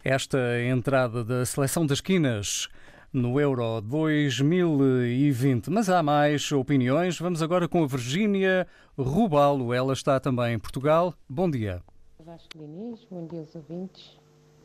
esta 0.03 0.37
entrada 0.61 1.23
da 1.23 1.45
seleção 1.45 1.85
das 1.85 1.99
quinas 1.99 2.69
no 3.11 3.39
Euro 3.39 3.81
2020. 3.81 5.69
Mas 5.69 5.89
há 5.89 6.01
mais 6.03 6.51
opiniões. 6.51 7.19
Vamos 7.19 7.41
agora 7.41 7.67
com 7.67 7.83
a 7.83 7.87
Virgínia 7.87 8.67
Rubalo. 8.97 9.73
Ela 9.73 9.93
está 9.93 10.19
também 10.19 10.53
em 10.53 10.59
Portugal. 10.59 11.13
Bom 11.27 11.49
dia. 11.49 11.81
Vasco 12.19 12.57
Diniz, 12.57 13.05
bom 13.09 13.25
dia 13.25 13.39
aos 13.39 13.55
ouvintes. 13.55 14.17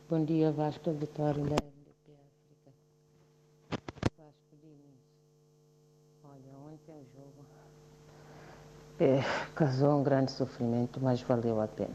Bom 0.09 0.25
dia, 0.25 0.51
Vasco 0.51 0.93
Vitória 0.93 1.43
da 1.45 1.55
RDP 1.55 2.13
África. 2.13 2.73
Vasco 4.19 4.57
Diniz. 4.61 4.99
Olha, 6.33 6.73
ontem 6.73 6.93
o 6.93 7.05
jogo 7.15 7.45
é, 8.99 9.21
causou 9.55 10.01
um 10.01 10.03
grande 10.03 10.33
sofrimento, 10.33 10.99
mas 10.99 11.21
valeu 11.21 11.61
a 11.61 11.69
pena. 11.69 11.95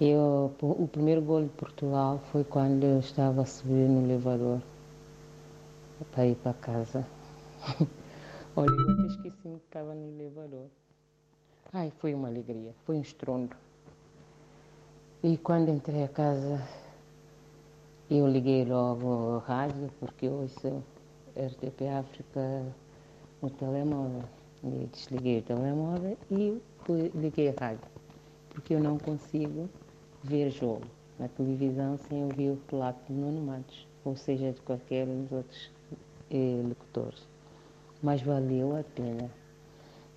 Eu, 0.00 0.54
o 0.62 0.88
primeiro 0.88 1.20
gol 1.20 1.42
de 1.42 1.50
Portugal 1.50 2.20
foi 2.30 2.42
quando 2.42 2.84
eu 2.84 3.00
estava 3.00 3.42
a 3.42 3.44
subir 3.44 3.86
no 3.86 4.04
elevador 4.04 4.62
para 6.10 6.26
ir 6.26 6.36
para 6.36 6.54
casa. 6.54 7.06
Olha, 8.56 8.70
eu 8.70 8.92
até 8.92 9.06
esqueci 9.08 9.42
que 9.42 9.48
estava 9.66 9.94
no 9.94 10.08
elevador. 10.18 10.68
Ai, 11.70 11.92
foi 11.98 12.14
uma 12.14 12.28
alegria, 12.28 12.74
foi 12.86 12.96
um 12.96 13.02
estrondo. 13.02 13.54
E 15.22 15.36
quando 15.36 15.68
entrei 15.68 16.04
a 16.04 16.08
casa, 16.08 16.66
eu 18.10 18.26
liguei 18.26 18.64
logo 18.64 19.06
o 19.06 19.38
rádio, 19.38 19.90
porque 20.00 20.28
ouço 20.28 20.82
RTP 21.36 21.88
África 21.88 22.64
no 23.40 23.50
telemóvel. 23.50 24.24
E 24.64 24.86
desliguei 24.92 25.38
o 25.38 25.42
telemóvel 25.42 26.16
e 26.30 26.60
liguei 27.14 27.48
a 27.48 27.54
rádio, 27.58 27.88
porque 28.50 28.74
eu 28.74 28.80
não 28.80 28.96
consigo 28.96 29.68
ver 30.22 30.50
jogo 30.50 30.86
na 31.18 31.26
televisão 31.28 31.98
sem 32.08 32.24
ouvir 32.24 32.50
o 32.50 32.58
relato 32.70 33.00
de 33.08 33.12
Nuno 33.12 33.40
Matos, 33.40 33.88
ou 34.04 34.14
seja, 34.14 34.52
de 34.52 34.60
qualquer 34.60 35.08
um 35.08 35.22
dos 35.24 35.32
outros 35.32 35.70
eh, 36.30 36.62
locutores. 36.64 37.26
Mas 38.02 38.22
valeu 38.22 38.76
a 38.76 38.84
pena. 38.84 39.28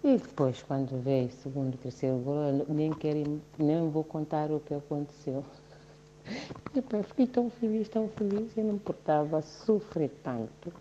E 0.03 0.17
depois, 0.17 0.61
quando 0.61 1.01
veio 1.01 1.27
o 1.27 1.31
segundo 1.31 1.77
terceiro 1.77 2.17
gol, 2.19 2.65
nem, 2.69 2.91
quero, 2.93 3.41
nem 3.57 3.89
vou 3.89 4.03
contar 4.03 4.51
o 4.51 4.59
que 4.59 4.75
aconteceu. 4.75 5.43
Depois 6.73 7.05
fiquei 7.07 7.27
tão 7.27 7.49
feliz, 7.49 7.89
tão 7.89 8.09
feliz, 8.09 8.55
eu 8.57 8.65
não 8.65 8.75
importava 8.75 9.41
sofrer 9.41 10.11
tanto 10.23 10.71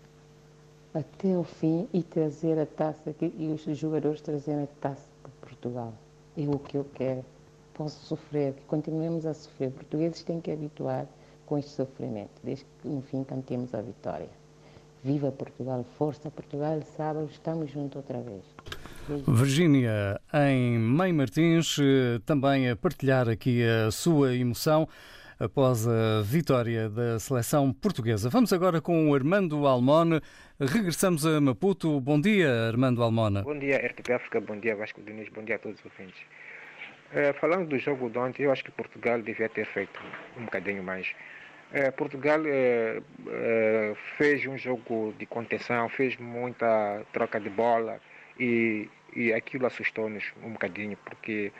até 0.97 1.37
o 1.37 1.43
fim 1.43 1.87
e 1.93 2.01
trazer 2.01 2.57
a 2.57 2.65
taça 2.65 3.09
aqui, 3.09 3.33
e 3.37 3.47
os 3.47 3.77
jogadores 3.77 4.21
trazerem 4.21 4.63
a 4.63 4.67
taça 4.79 5.07
para 5.21 5.31
Portugal. 5.41 5.93
É 6.37 6.47
o 6.47 6.57
que 6.57 6.77
eu 6.77 6.85
quero. 6.95 7.23
Posso 7.73 8.05
sofrer, 8.05 8.53
que 8.53 8.61
continuemos 8.61 9.25
a 9.25 9.33
sofrer. 9.33 9.71
Portugueses 9.71 10.23
têm 10.23 10.39
que 10.39 10.49
habituar 10.49 11.05
com 11.45 11.57
este 11.57 11.71
sofrimento, 11.71 12.31
desde 12.41 12.65
que 12.81 12.87
no 12.87 13.01
fim 13.01 13.23
cantemos 13.23 13.73
a 13.73 13.81
vitória. 13.81 14.29
Viva 15.03 15.31
Portugal, 15.31 15.85
força 15.97 16.31
Portugal, 16.31 16.81
sábado 16.95 17.29
estamos 17.29 17.69
juntos 17.69 17.97
outra 17.97 18.19
vez. 18.21 18.43
Virgínia, 19.27 20.19
em 20.33 20.79
Mãe 20.79 21.13
Martins, 21.13 21.77
eh, 21.79 22.19
também 22.25 22.69
a 22.69 22.75
partilhar 22.75 23.29
aqui 23.29 23.61
a 23.63 23.91
sua 23.91 24.33
emoção 24.33 24.87
após 25.39 25.87
a 25.87 26.21
vitória 26.23 26.89
da 26.89 27.19
seleção 27.19 27.73
portuguesa. 27.73 28.29
Vamos 28.29 28.51
agora 28.53 28.81
com 28.81 29.09
o 29.09 29.15
Armando 29.15 29.65
Almone. 29.67 30.21
Regressamos 30.59 31.25
a 31.25 31.41
Maputo. 31.41 31.99
Bom 31.99 32.19
dia, 32.19 32.49
Armando 32.67 33.03
Almona. 33.03 33.43
Bom 33.43 33.57
dia, 33.57 33.77
RTP 33.77 34.13
África. 34.13 34.39
Bom 34.39 34.59
dia, 34.59 34.75
Vasco 34.75 35.01
Diniz. 35.01 35.29
Bom 35.29 35.43
dia 35.43 35.55
a 35.55 35.59
todos 35.59 35.79
os 35.79 35.85
ouvintes. 35.85 36.21
Uh, 37.11 37.33
falando 37.39 37.69
do 37.69 37.77
jogo 37.77 38.09
de 38.09 38.17
ontem, 38.17 38.43
eu 38.43 38.51
acho 38.51 38.63
que 38.63 38.71
Portugal 38.71 39.21
devia 39.21 39.47
ter 39.49 39.65
feito 39.65 39.99
um 40.37 40.45
bocadinho 40.45 40.83
mais. 40.83 41.07
Uh, 41.71 41.91
Portugal 41.93 42.39
uh, 42.41 43.95
fez 44.17 44.45
um 44.45 44.57
jogo 44.57 45.13
de 45.17 45.25
contenção, 45.25 45.87
fez 45.89 46.17
muita 46.17 47.03
troca 47.13 47.39
de 47.39 47.49
bola 47.49 47.99
e, 48.39 48.89
e 49.15 49.33
aquilo 49.33 49.65
assustou-nos 49.65 50.23
um 50.43 50.51
bocadinho, 50.53 50.97
porque 51.05 51.51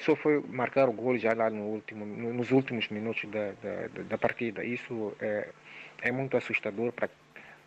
só 0.00 0.14
foi 0.16 0.42
marcar 0.48 0.88
o 0.88 0.92
gol 0.92 1.16
já 1.18 1.32
lá 1.32 1.48
no 1.50 1.62
último, 1.62 2.04
nos 2.06 2.50
últimos 2.50 2.88
minutos 2.88 3.30
da, 3.30 3.52
da, 3.62 4.02
da 4.02 4.18
partida. 4.18 4.64
Isso 4.64 5.16
é 6.02 6.12
muito 6.12 6.36
assustador 6.36 6.92
para 6.92 7.08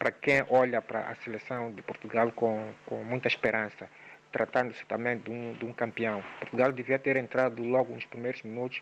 para 0.01 0.11
quem 0.11 0.43
olha 0.49 0.81
para 0.81 1.01
a 1.01 1.13
seleção 1.13 1.71
de 1.71 1.83
Portugal 1.83 2.31
com, 2.31 2.73
com 2.87 3.03
muita 3.03 3.27
esperança, 3.27 3.87
tratando-se 4.31 4.83
também 4.87 5.19
de 5.19 5.29
um, 5.29 5.53
de 5.53 5.63
um 5.63 5.71
campeão. 5.71 6.23
Portugal 6.39 6.71
devia 6.71 6.97
ter 6.97 7.17
entrado 7.17 7.61
logo 7.61 7.93
nos 7.93 8.03
primeiros 8.05 8.41
minutos 8.41 8.81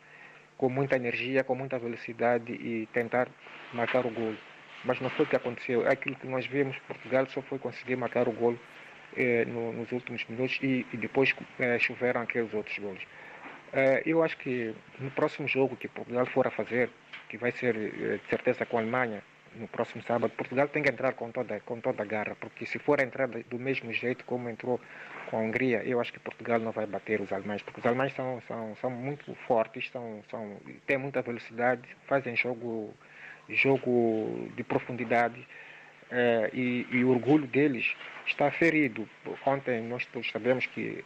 com 0.57 0.69
muita 0.69 0.95
energia, 0.95 1.43
com 1.43 1.55
muita 1.55 1.77
velocidade 1.77 2.53
e 2.53 2.87
tentar 2.93 3.27
marcar 3.73 4.05
o 4.05 4.09
gol. 4.09 4.33
Mas 4.85 5.01
não 5.01 5.09
foi 5.09 5.25
o 5.25 5.27
que 5.27 5.35
aconteceu. 5.35 5.85
É 5.85 5.91
aquilo 5.91 6.15
que 6.15 6.25
nós 6.25 6.45
vimos, 6.45 6.77
Portugal 6.87 7.25
só 7.25 7.41
foi 7.41 7.59
conseguir 7.59 7.97
marcar 7.97 8.29
o 8.29 8.31
gol 8.31 8.57
eh, 9.17 9.45
no, 9.45 9.73
nos 9.73 9.91
últimos 9.91 10.25
minutos 10.27 10.59
e, 10.61 10.85
e 10.93 10.97
depois 10.97 11.35
eh, 11.59 11.79
choveram 11.79 12.21
aqueles 12.21 12.53
outros 12.53 12.77
gols. 12.79 13.01
Eh, 13.73 14.03
eu 14.05 14.23
acho 14.23 14.37
que 14.37 14.73
no 14.99 15.11
próximo 15.11 15.47
jogo 15.47 15.75
que 15.75 15.87
Portugal 15.87 16.25
for 16.27 16.47
a 16.47 16.51
fazer, 16.51 16.89
que 17.29 17.37
vai 17.37 17.51
ser 17.51 17.73
de 17.75 18.29
certeza 18.29 18.65
com 18.65 18.77
a 18.77 18.81
Alemanha, 18.81 19.21
no 19.55 19.67
próximo 19.67 20.03
sábado, 20.03 20.31
Portugal 20.35 20.67
tem 20.67 20.83
que 20.83 20.89
entrar 20.89 21.13
com 21.13 21.31
toda, 21.31 21.59
com 21.61 21.79
toda 21.79 22.03
a 22.03 22.05
garra, 22.05 22.35
porque 22.39 22.65
se 22.65 22.77
for 22.79 22.99
entrar 22.99 23.27
do 23.27 23.59
mesmo 23.59 23.91
jeito 23.91 24.23
como 24.25 24.49
entrou 24.49 24.79
com 25.29 25.37
a 25.37 25.41
Hungria, 25.41 25.83
eu 25.83 25.99
acho 25.99 26.13
que 26.13 26.19
Portugal 26.19 26.59
não 26.59 26.71
vai 26.71 26.85
bater 26.85 27.21
os 27.21 27.31
alemães, 27.31 27.61
porque 27.61 27.79
os 27.79 27.85
alemães 27.85 28.13
são, 28.13 28.41
são, 28.47 28.75
são 28.77 28.89
muito 28.89 29.33
fortes, 29.47 29.89
são, 29.91 30.23
são, 30.29 30.57
têm 30.85 30.97
muita 30.97 31.21
velocidade, 31.21 31.83
fazem 32.07 32.35
jogo, 32.35 32.93
jogo 33.47 34.49
de 34.55 34.63
profundidade. 34.63 35.47
Eh, 36.11 36.49
e, 36.53 36.87
e, 36.91 37.03
o 37.03 37.09
orgulho 37.09 37.45
deles 37.47 37.95
está 38.25 38.49
ferido. 38.51 39.07
Ontem 39.45 39.81
nós 39.81 40.05
todos 40.07 40.29
sabemos 40.31 40.65
que 40.65 41.03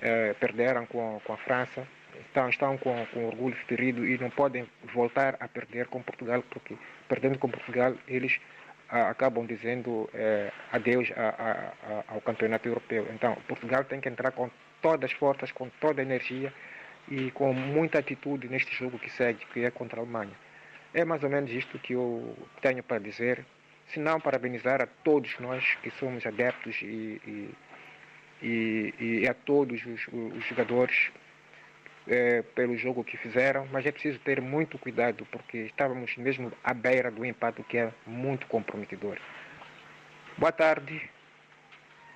eh, 0.00 0.34
perderam 0.38 0.86
com, 0.86 1.20
com 1.24 1.32
a 1.32 1.36
França, 1.36 1.86
estão, 2.20 2.48
estão 2.48 2.78
com, 2.78 3.06
com 3.06 3.26
orgulho 3.26 3.56
ferido 3.66 4.06
e 4.06 4.16
não 4.18 4.30
podem 4.30 4.66
voltar 4.94 5.36
a 5.40 5.48
perder 5.48 5.86
com 5.88 6.00
Portugal, 6.02 6.42
porque 6.50 6.76
perdendo 7.08 7.38
com 7.38 7.48
Portugal, 7.48 7.94
eles 8.06 8.38
ah, 8.88 9.10
acabam 9.10 9.44
dizendo 9.46 10.08
eh, 10.14 10.52
adeus 10.72 11.10
a, 11.16 11.28
a, 11.28 11.50
a, 11.92 12.14
ao 12.14 12.20
campeonato 12.20 12.68
europeu. 12.68 13.06
Então, 13.12 13.36
Portugal 13.48 13.84
tem 13.84 14.00
que 14.00 14.08
entrar 14.08 14.30
com 14.30 14.48
todas 14.80 15.10
as 15.10 15.16
forças, 15.16 15.50
com 15.50 15.68
toda 15.80 16.00
a 16.00 16.04
energia 16.04 16.52
e 17.08 17.30
com 17.32 17.52
muita 17.52 17.98
atitude 17.98 18.48
neste 18.48 18.72
jogo 18.74 18.98
que 18.98 19.10
segue, 19.10 19.44
que 19.52 19.64
é 19.64 19.70
contra 19.70 20.00
a 20.00 20.02
Alemanha. 20.02 20.32
É 20.94 21.04
mais 21.04 21.22
ou 21.24 21.30
menos 21.30 21.50
isto 21.50 21.78
que 21.78 21.94
eu 21.94 22.36
tenho 22.60 22.82
para 22.82 22.98
dizer. 22.98 23.44
Se 23.92 24.00
não, 24.00 24.20
parabenizar 24.20 24.82
a 24.82 24.86
todos 24.86 25.38
nós 25.38 25.76
que 25.82 25.90
somos 25.92 26.26
adeptos 26.26 26.80
e, 26.82 27.20
e, 27.26 27.54
e, 28.42 28.94
e 29.22 29.28
a 29.28 29.34
todos 29.34 29.84
os, 29.86 30.08
os 30.08 30.44
jogadores 30.44 31.10
é, 32.08 32.42
pelo 32.42 32.76
jogo 32.76 33.04
que 33.04 33.16
fizeram, 33.16 33.66
mas 33.72 33.84
é 33.86 33.92
preciso 33.92 34.18
ter 34.20 34.40
muito 34.40 34.78
cuidado 34.78 35.26
porque 35.30 35.58
estávamos 35.58 36.16
mesmo 36.16 36.52
à 36.62 36.72
beira 36.72 37.10
do 37.10 37.24
empate, 37.24 37.62
que 37.62 37.78
é 37.78 37.92
muito 38.06 38.46
comprometedor. 38.46 39.18
Boa 40.38 40.52
tarde 40.52 41.10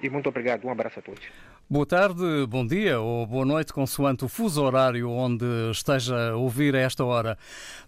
e 0.02 0.08
muito 0.08 0.28
obrigado. 0.28 0.64
Um 0.66 0.70
abraço 0.70 0.98
a 0.98 1.02
todos. 1.02 1.49
Boa 1.72 1.86
tarde, 1.86 2.24
bom 2.48 2.66
dia 2.66 2.98
ou 2.98 3.24
boa 3.24 3.44
noite, 3.44 3.72
consoante 3.72 4.24
o 4.24 4.28
fuso 4.28 4.60
horário 4.60 5.08
onde 5.08 5.44
esteja 5.70 6.32
a 6.32 6.36
ouvir 6.36 6.74
a 6.74 6.80
esta 6.80 7.04
hora. 7.04 7.38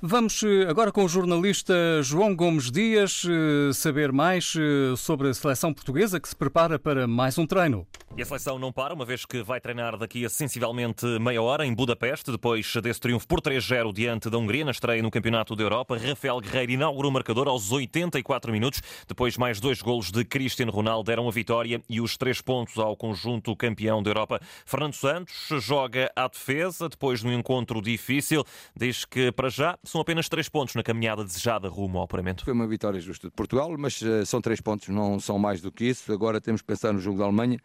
Vamos 0.01 0.41
eh, 0.45 0.71
agora 0.71 0.93
com 0.93 1.05
o 1.05 1.09
jornalista 1.09 1.75
João 2.01 2.33
Gomes 2.37 2.71
Dias 2.71 3.25
eh, 3.29 3.73
saber 3.73 4.13
mais 4.13 4.55
eh, 4.57 4.95
sobre 4.97 5.31
a 5.31 5.35
seleção 5.35 5.75
portuguesa 5.75 6.21
que 6.21 6.29
se 6.29 6.37
prepara 6.37 6.79
para 6.79 7.09
mais 7.09 7.37
um 7.39 7.45
treino. 7.45 7.85
E 8.17 8.23
a 8.23 8.25
seleção 8.25 8.57
não 8.57 8.71
para, 8.71 8.95
uma 8.95 9.07
vez 9.07 9.25
que 9.25 9.43
vai 9.43 9.61
treinar 9.61 9.97
daqui 9.97 10.25
a 10.25 10.29
sensivelmente 10.29 11.05
meia 11.19 11.43
hora 11.43 11.67
em 11.67 11.75
Budapeste, 11.75 12.31
depois 12.31 12.73
desse 12.83 13.01
triunfo 13.01 13.27
por 13.27 13.41
3-0 13.41 13.93
diante 13.93 14.31
da 14.31 14.39
Hungria 14.39 14.65
na 14.65 14.71
estreia 14.71 15.03
no 15.03 15.11
Campeonato 15.11 15.57
da 15.57 15.63
Europa. 15.65 15.97
Rafael 15.97 16.39
Guerreiro 16.39 16.73
inaugurou 16.73 17.11
o 17.11 17.15
marcador 17.15 17.49
aos 17.49 17.73
84 17.73 18.53
minutos. 18.53 18.81
Depois, 19.09 19.37
mais 19.39 19.59
dois 19.59 19.81
golos 19.83 20.13
de 20.13 20.25
Cristiano 20.25 20.71
Ronaldo 20.71 21.05
deram 21.05 21.27
a 21.27 21.33
vitória 21.33 21.83
e 21.89 22.03
os 22.03 22.19
três 22.19 22.43
pontos 22.43 22.79
ao 22.79 22.95
conjunto 22.95 23.57
campeão 23.57 23.72
da 23.75 24.11
Europa. 24.11 24.41
Fernando 24.65 24.95
Santos 24.95 25.49
joga 25.61 26.11
à 26.15 26.29
defesa, 26.29 26.89
depois 26.89 27.21
de 27.21 27.27
um 27.27 27.33
encontro 27.33 27.81
difícil. 27.81 28.45
Diz 28.77 29.05
que, 29.05 29.33
para 29.33 29.49
já, 29.49 29.79
são 29.85 30.01
apenas 30.01 30.29
três 30.29 30.49
pontos 30.49 30.75
na 30.75 30.83
caminhada 30.83 31.25
desejada 31.25 31.69
rumo 31.69 31.99
ao 31.99 32.05
apuramento. 32.05 32.45
Foi 32.45 32.53
uma 32.53 32.67
vitória 32.67 33.01
justa 33.01 33.29
de 33.29 33.35
Portugal, 33.35 33.75
mas 33.79 34.01
uh, 34.03 34.25
são 34.27 34.41
três 34.41 34.61
pontos, 34.61 34.89
não 34.89 35.19
são 35.19 35.39
mais 35.39 35.61
do 35.61 35.73
que 35.73 35.85
isso. 35.85 36.13
Agora 36.13 36.41
temos 36.41 36.61
que 36.61 36.67
pensar 36.67 36.93
no 36.93 37.01
jogo 37.01 37.19
da 37.19 37.25
Alemanha. 37.25 37.59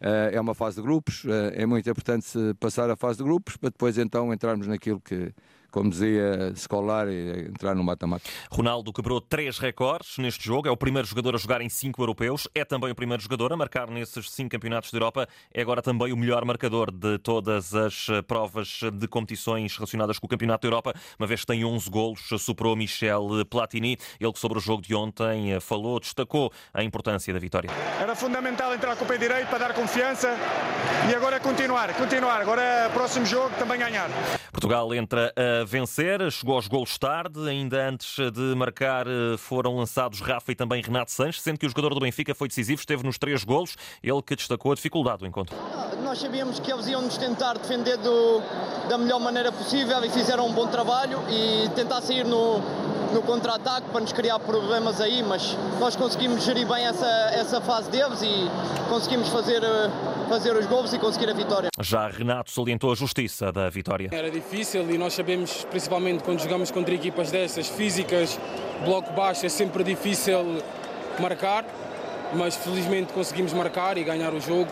Eh, 0.00 0.30
é 0.32 0.40
uma 0.40 0.54
fase 0.54 0.76
de 0.76 0.82
grupos, 0.82 1.26
eh, 1.26 1.62
é 1.62 1.66
muito 1.66 1.88
importante 1.88 2.26
passar 2.58 2.88
a 2.88 2.96
fase 2.96 3.18
de 3.18 3.24
grupos 3.24 3.58
para 3.58 3.68
depois 3.68 3.98
então 3.98 4.32
entrarmos 4.32 4.66
naquilo 4.66 4.98
que, 4.98 5.30
como 5.70 5.90
dizia 5.90 6.52
Escolar, 6.54 7.08
entrar 7.08 7.74
no 7.74 7.84
mata-mata. 7.84 8.24
Ronaldo 8.50 8.92
quebrou 8.92 9.20
três 9.20 9.58
recordes 9.58 10.18
neste 10.18 10.44
jogo. 10.44 10.68
É 10.68 10.70
o 10.70 10.76
primeiro 10.76 11.06
jogador 11.06 11.34
a 11.34 11.38
jogar 11.38 11.60
em 11.60 11.68
cinco 11.68 12.02
europeus. 12.02 12.48
É 12.54 12.64
também 12.64 12.90
o 12.90 12.94
primeiro 12.94 13.22
jogador 13.22 13.52
a 13.52 13.56
marcar 13.56 13.90
nesses 13.90 14.30
cinco 14.30 14.50
campeonatos 14.50 14.90
da 14.90 14.96
Europa. 14.96 15.28
É 15.52 15.62
agora 15.62 15.82
também 15.82 16.12
o 16.12 16.16
melhor 16.16 16.44
marcador 16.44 16.90
de 16.90 17.18
todas 17.18 17.74
as 17.74 18.08
eh, 18.08 18.22
provas 18.22 18.80
de 18.92 19.08
competições 19.08 19.76
relacionadas 19.76 20.18
com 20.18 20.26
o 20.26 20.28
Campeonato 20.28 20.62
da 20.62 20.68
Europa. 20.68 20.94
Uma 21.18 21.26
vez 21.26 21.40
que 21.40 21.46
tem 21.46 21.64
11 21.64 21.90
golos, 21.90 22.28
superou 22.38 22.76
Michel 22.76 23.28
Platini. 23.48 23.96
Ele 24.18 24.32
que 24.32 24.38
sobre 24.38 24.58
o 24.58 24.60
jogo 24.60 24.82
de 24.82 24.94
ontem 24.94 25.52
eh, 25.52 25.60
falou, 25.60 26.00
destacou 26.00 26.52
a 26.72 26.82
importância 26.82 27.32
da 27.32 27.38
vitória. 27.38 27.70
Era 28.00 28.14
fundamental 28.14 28.74
entrar 28.74 28.96
com 28.96 29.04
o 29.04 29.08
pé 29.08 29.16
direito 29.16 29.48
para 29.48 29.58
dar 29.58 29.74
confiança 29.74 30.28
e 31.10 31.14
agora 31.14 31.36
é 31.36 31.40
continuar, 31.40 31.94
continuar. 31.94 32.40
Agora 32.40 32.62
é 32.62 32.88
próximo 32.88 33.26
jogo 33.26 33.50
também 33.58 33.78
ganhar. 33.78 34.08
Portugal 34.52 34.92
entra 34.94 35.32
a 35.36 35.59
vencer, 35.66 36.30
chegou 36.30 36.54
aos 36.54 36.68
golos 36.68 36.98
tarde, 36.98 37.48
ainda 37.48 37.88
antes 37.88 38.16
de 38.32 38.54
marcar 38.54 39.06
eh, 39.06 39.36
foram 39.36 39.76
lançados 39.76 40.20
Rafa 40.20 40.52
e 40.52 40.54
também 40.54 40.82
Renato 40.82 41.10
Sanches, 41.10 41.42
sendo 41.42 41.58
que 41.58 41.66
o 41.66 41.68
jogador 41.68 41.94
do 41.94 42.00
Benfica 42.00 42.34
foi 42.34 42.48
decisivo, 42.48 42.80
esteve 42.80 43.04
nos 43.04 43.18
três 43.18 43.44
golos, 43.44 43.76
ele 44.02 44.22
que 44.22 44.36
destacou 44.36 44.72
a 44.72 44.74
dificuldade 44.74 45.18
do 45.18 45.26
encontro. 45.26 45.56
Nós 46.02 46.18
sabíamos 46.18 46.58
que 46.58 46.72
eles 46.72 46.86
iam 46.88 47.02
nos 47.02 47.16
tentar 47.16 47.54
defender 47.54 47.96
do, 47.98 48.40
da 48.88 48.98
melhor 48.98 49.20
maneira 49.20 49.52
possível 49.52 50.04
e 50.04 50.10
fizeram 50.10 50.46
um 50.46 50.52
bom 50.52 50.66
trabalho 50.66 51.18
e 51.28 51.68
tentar 51.74 52.00
sair 52.00 52.24
no, 52.24 52.60
no 53.12 53.22
contra-ataque 53.22 53.88
para 53.90 54.00
nos 54.00 54.12
criar 54.12 54.38
problemas 54.38 55.00
aí, 55.00 55.22
mas 55.22 55.56
nós 55.78 55.96
conseguimos 55.96 56.44
gerir 56.44 56.66
bem 56.66 56.84
essa, 56.84 57.06
essa 57.32 57.60
fase 57.60 57.90
deles 57.90 58.22
e 58.22 58.48
conseguimos 58.88 59.28
fazer, 59.28 59.62
eh, 59.62 59.90
fazer 60.28 60.56
os 60.56 60.66
gols 60.66 60.92
e 60.92 60.98
conseguir 60.98 61.30
a 61.30 61.34
vitória. 61.34 61.68
Já 61.80 62.08
Renato 62.08 62.50
salientou 62.50 62.92
a 62.92 62.94
justiça 62.94 63.52
da 63.52 63.68
vitória. 63.68 64.08
Era 64.12 64.30
difícil 64.30 64.88
e 64.90 64.98
nós 64.98 65.14
sabemos, 65.14 65.64
principalmente 65.70 66.22
quando 66.22 66.40
jogamos 66.40 66.70
contra 66.70 66.94
equipas 66.94 67.30
destas, 67.30 67.68
físicas, 67.68 68.38
bloco 68.84 69.12
baixo, 69.12 69.44
é 69.46 69.48
sempre 69.48 69.82
difícil 69.84 70.62
marcar. 71.18 71.64
mas 72.32 72.54
felizmente 72.54 73.12
conseguimos 73.12 73.52
marcar 73.52 73.98
e 73.98 74.04
ganhar 74.04 74.32
o 74.32 74.40
jogo 74.40 74.70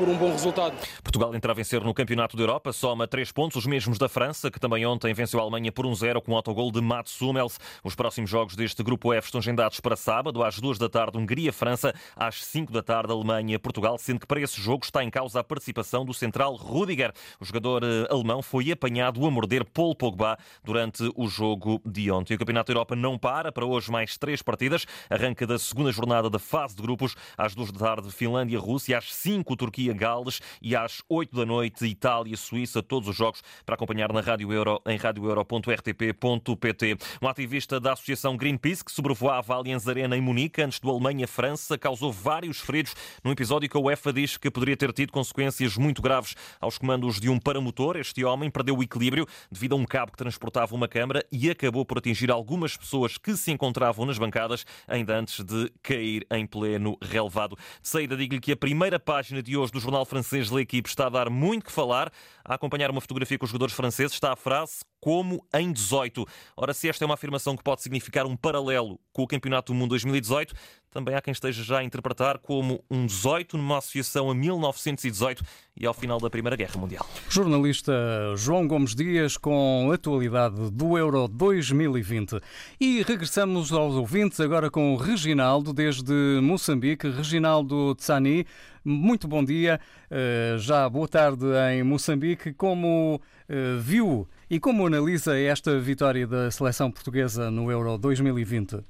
por 0.00 0.08
um 0.08 0.16
bom 0.16 0.32
resultado. 0.32 0.74
Portugal 1.02 1.34
entra 1.34 1.52
a 1.52 1.54
vencer 1.54 1.84
no 1.84 1.92
Campeonato 1.92 2.34
da 2.34 2.42
Europa, 2.42 2.72
soma 2.72 3.06
três 3.06 3.30
pontos, 3.30 3.58
os 3.58 3.66
mesmos 3.66 3.98
da 3.98 4.08
França, 4.08 4.50
que 4.50 4.58
também 4.58 4.86
ontem 4.86 5.12
venceu 5.12 5.38
a 5.38 5.42
Alemanha 5.42 5.70
por 5.70 5.84
1-0 5.84 6.22
com 6.22 6.32
o 6.32 6.36
autogol 6.36 6.72
de 6.72 6.80
Mats 6.80 7.20
Hummels. 7.20 7.60
Os 7.84 7.94
próximos 7.94 8.30
jogos 8.30 8.56
deste 8.56 8.82
grupo 8.82 9.12
F 9.12 9.26
estão 9.26 9.40
agendados 9.40 9.78
para 9.78 9.94
sábado, 9.96 10.42
às 10.42 10.58
2 10.58 10.78
da 10.78 10.88
tarde, 10.88 11.18
Hungria-França, 11.18 11.94
às 12.16 12.42
5 12.46 12.72
da 12.72 12.82
tarde, 12.82 13.12
Alemanha-Portugal, 13.12 13.98
sendo 13.98 14.20
que 14.20 14.26
para 14.26 14.40
esse 14.40 14.58
jogo 14.58 14.86
está 14.86 15.04
em 15.04 15.10
causa 15.10 15.40
a 15.40 15.44
participação 15.44 16.02
do 16.02 16.14
central 16.14 16.54
Rudiger. 16.54 17.12
O 17.38 17.44
jogador 17.44 17.84
eh, 17.84 18.06
alemão 18.08 18.40
foi 18.40 18.72
apanhado 18.72 19.26
a 19.26 19.30
morder 19.30 19.66
Paul 19.66 19.94
Pogba 19.94 20.38
durante 20.64 21.12
o 21.14 21.28
jogo 21.28 21.78
de 21.84 22.10
ontem. 22.10 22.36
O 22.36 22.38
Campeonato 22.38 22.72
da 22.72 22.78
Europa 22.78 22.96
não 22.96 23.18
para, 23.18 23.52
para 23.52 23.66
hoje 23.66 23.90
mais 23.90 24.16
três 24.16 24.40
partidas. 24.40 24.86
Arranca 25.10 25.46
da 25.46 25.58
segunda 25.58 25.92
jornada 25.92 26.30
da 26.30 26.38
fase 26.38 26.74
de 26.74 26.80
grupos, 26.80 27.14
às 27.36 27.54
2 27.54 27.70
da 27.72 27.78
tarde, 27.80 28.10
Finlândia-Rússia, 28.10 28.96
às 28.96 29.12
5 29.12 29.54
Turquia 29.56 29.89
Gales 29.94 30.40
e 30.60 30.76
às 30.76 31.02
8 31.08 31.36
da 31.36 31.46
noite 31.46 31.86
Itália-Suíça, 31.86 32.82
todos 32.82 33.08
os 33.08 33.16
jogos 33.16 33.42
para 33.64 33.74
acompanhar 33.74 34.12
na 34.12 34.20
Rádio 34.20 34.52
Euro 34.52 34.80
em 34.86 34.96
radioeuro.rtp.pt. 34.96 36.98
Um 37.22 37.28
ativista 37.28 37.80
da 37.80 37.92
Associação 37.92 38.36
Greenpeace 38.36 38.84
que 38.84 38.92
sobrevoava 38.92 39.54
a 39.54 39.56
Allianz 39.56 39.88
Arena 39.88 40.16
em 40.16 40.20
Munique 40.20 40.62
antes 40.62 40.80
do 40.80 40.90
Alemanha-França 40.90 41.78
causou 41.78 42.12
vários 42.12 42.60
feridos 42.60 42.94
num 43.24 43.32
episódio 43.32 43.68
que 43.68 43.76
a 43.76 43.80
UEFA 43.80 44.12
diz 44.12 44.36
que 44.36 44.50
poderia 44.50 44.76
ter 44.76 44.92
tido 44.92 45.12
consequências 45.12 45.76
muito 45.76 46.02
graves 46.02 46.34
aos 46.60 46.78
comandos 46.78 47.20
de 47.20 47.28
um 47.28 47.38
paramotor. 47.38 47.96
Este 47.96 48.24
homem 48.24 48.50
perdeu 48.50 48.76
o 48.76 48.82
equilíbrio 48.82 49.26
devido 49.50 49.74
a 49.74 49.76
um 49.76 49.84
cabo 49.84 50.12
que 50.12 50.18
transportava 50.18 50.74
uma 50.74 50.88
câmara 50.88 51.24
e 51.32 51.50
acabou 51.50 51.84
por 51.84 51.98
atingir 51.98 52.30
algumas 52.30 52.76
pessoas 52.76 53.18
que 53.18 53.36
se 53.36 53.50
encontravam 53.50 54.06
nas 54.06 54.18
bancadas 54.18 54.64
ainda 54.86 55.18
antes 55.18 55.44
de 55.44 55.72
cair 55.82 56.26
em 56.30 56.46
pleno 56.46 56.96
relevado. 57.02 57.56
De 57.82 57.88
saída, 57.88 58.16
digo-lhe 58.16 58.40
que 58.40 58.52
a 58.52 58.56
primeira 58.56 58.98
página 58.98 59.42
de 59.42 59.56
hoje 59.56 59.72
do 59.72 59.79
jornal 59.80 60.04
francês 60.04 60.50
L'Equipe 60.50 60.88
está 60.88 61.06
a 61.06 61.10
dar 61.10 61.30
muito 61.30 61.66
que 61.66 61.72
falar. 61.72 62.12
A 62.44 62.54
acompanhar 62.54 62.90
uma 62.90 63.00
fotografia 63.00 63.38
com 63.38 63.44
os 63.44 63.50
jogadores 63.50 63.74
franceses 63.74 64.12
está 64.12 64.32
a 64.32 64.36
frase 64.36 64.80
como 65.00 65.44
em 65.54 65.72
18. 65.72 66.26
Ora, 66.56 66.74
se 66.74 66.88
esta 66.88 67.04
é 67.04 67.06
uma 67.06 67.14
afirmação 67.14 67.56
que 67.56 67.62
pode 67.62 67.82
significar 67.82 68.26
um 68.26 68.36
paralelo 68.36 69.00
com 69.12 69.22
o 69.22 69.26
Campeonato 69.26 69.72
do 69.72 69.76
Mundo 69.76 69.90
2018, 69.90 70.54
também 70.90 71.14
há 71.14 71.20
quem 71.20 71.32
esteja 71.32 71.62
já 71.62 71.78
a 71.78 71.84
interpretar 71.84 72.38
como 72.38 72.84
um 72.90 73.06
18 73.06 73.56
numa 73.56 73.78
associação 73.78 74.28
a 74.28 74.34
1918 74.34 75.44
e 75.76 75.86
ao 75.86 75.94
final 75.94 76.18
da 76.18 76.28
Primeira 76.28 76.56
Guerra 76.56 76.76
Mundial. 76.78 77.06
Jornalista 77.28 77.92
João 78.36 78.66
Gomes 78.66 78.94
Dias 78.94 79.36
com 79.36 79.88
a 79.90 79.94
atualidade 79.94 80.70
do 80.70 80.98
Euro 80.98 81.28
2020. 81.28 82.40
E 82.80 83.02
regressamos 83.02 83.72
aos 83.72 83.94
ouvintes 83.94 84.40
agora 84.40 84.68
com 84.68 84.92
o 84.92 84.96
Reginaldo 84.96 85.72
desde 85.72 86.12
Moçambique. 86.42 87.08
Reginaldo 87.08 87.94
Tsani, 87.94 88.44
muito 88.84 89.28
bom 89.28 89.44
dia. 89.44 89.80
Eh, 90.10 90.56
já 90.58 90.88
boa 90.88 91.06
tarde 91.06 91.46
em 91.72 91.84
Moçambique. 91.84 92.52
Como 92.52 93.20
eh, 93.48 93.76
viu 93.78 94.28
e 94.50 94.58
como 94.58 94.84
analisa 94.84 95.38
esta 95.38 95.78
vitória 95.78 96.26
da 96.26 96.50
seleção 96.50 96.90
portuguesa 96.90 97.52
no 97.52 97.70
Euro 97.70 97.96
2020? 97.96 98.84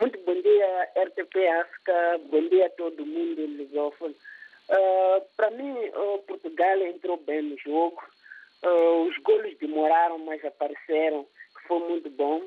Muito 0.00 0.18
bom 0.26 0.34
dia, 0.34 0.88
RTP 1.06 1.36
África, 1.60 2.20
bom 2.28 2.48
dia 2.48 2.66
a 2.66 2.70
todo 2.70 3.06
mundo 3.06 3.46
lusófono. 3.46 4.12
Uh, 4.68 5.22
Para 5.36 5.52
mim, 5.52 5.70
uh, 5.70 6.18
Portugal 6.26 6.78
entrou 6.78 7.16
bem 7.18 7.42
no 7.42 7.56
jogo. 7.58 8.02
Uh, 8.64 9.08
os 9.08 9.16
golos 9.18 9.56
demoraram, 9.60 10.18
mas 10.18 10.44
apareceram, 10.44 11.24
foi 11.68 11.78
muito 11.88 12.10
bom. 12.10 12.42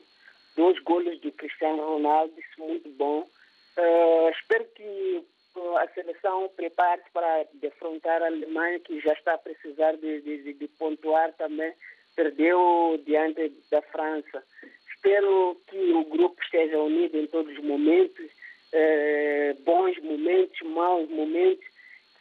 Dois 0.58 0.78
golos 0.84 1.18
do 1.22 1.32
Cristiano 1.32 1.82
Ronaldo, 1.82 2.34
isso 2.38 2.62
muito 2.62 2.90
bom. 2.90 3.22
Uh, 3.78 4.30
espero 4.30 4.66
que 4.76 5.24
a 5.78 5.88
seleção 5.94 6.50
prepare-se 6.56 7.10
para 7.12 7.46
defrontar 7.56 8.22
a 8.22 8.28
Alemanha, 8.28 8.80
que 8.80 9.00
já 9.02 9.14
está 9.14 9.34
a 9.36 9.38
precisar 9.38 9.94
de, 9.98 10.22
de, 10.22 10.44
de- 10.44 10.54
de 10.54 10.68
pontuar 10.70 11.34
também. 11.34 11.74
Perdeu 12.16 13.02
diante 13.06 13.50
da 13.70 13.82
França. 13.82 14.44
Espero 14.90 15.60
que 15.68 15.78
o 15.94 16.06
grupo 16.06 16.42
esteja 16.42 16.80
unido 16.80 17.18
em 17.18 17.28
todos 17.28 17.52
os 17.58 17.64
momentos, 17.64 18.26
eh, 18.72 19.54
bons 19.60 19.98
momentos, 20.02 20.60
maus 20.62 21.10
momentos, 21.10 21.66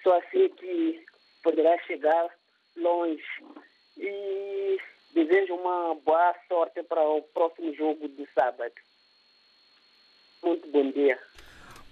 só 0.03 0.19
assim 0.19 0.49
que 0.51 1.05
poderá 1.43 1.79
chegar 1.85 2.29
longe. 2.77 3.25
E 3.97 4.77
desejo 5.13 5.55
uma 5.55 5.95
boa 5.95 6.35
sorte 6.49 6.83
para 6.83 7.03
o 7.09 7.23
próximo 7.23 7.73
jogo 7.75 8.09
do 8.09 8.27
sábado. 8.35 8.75
Muito 10.43 10.67
bom 10.69 10.91
dia. 10.91 11.19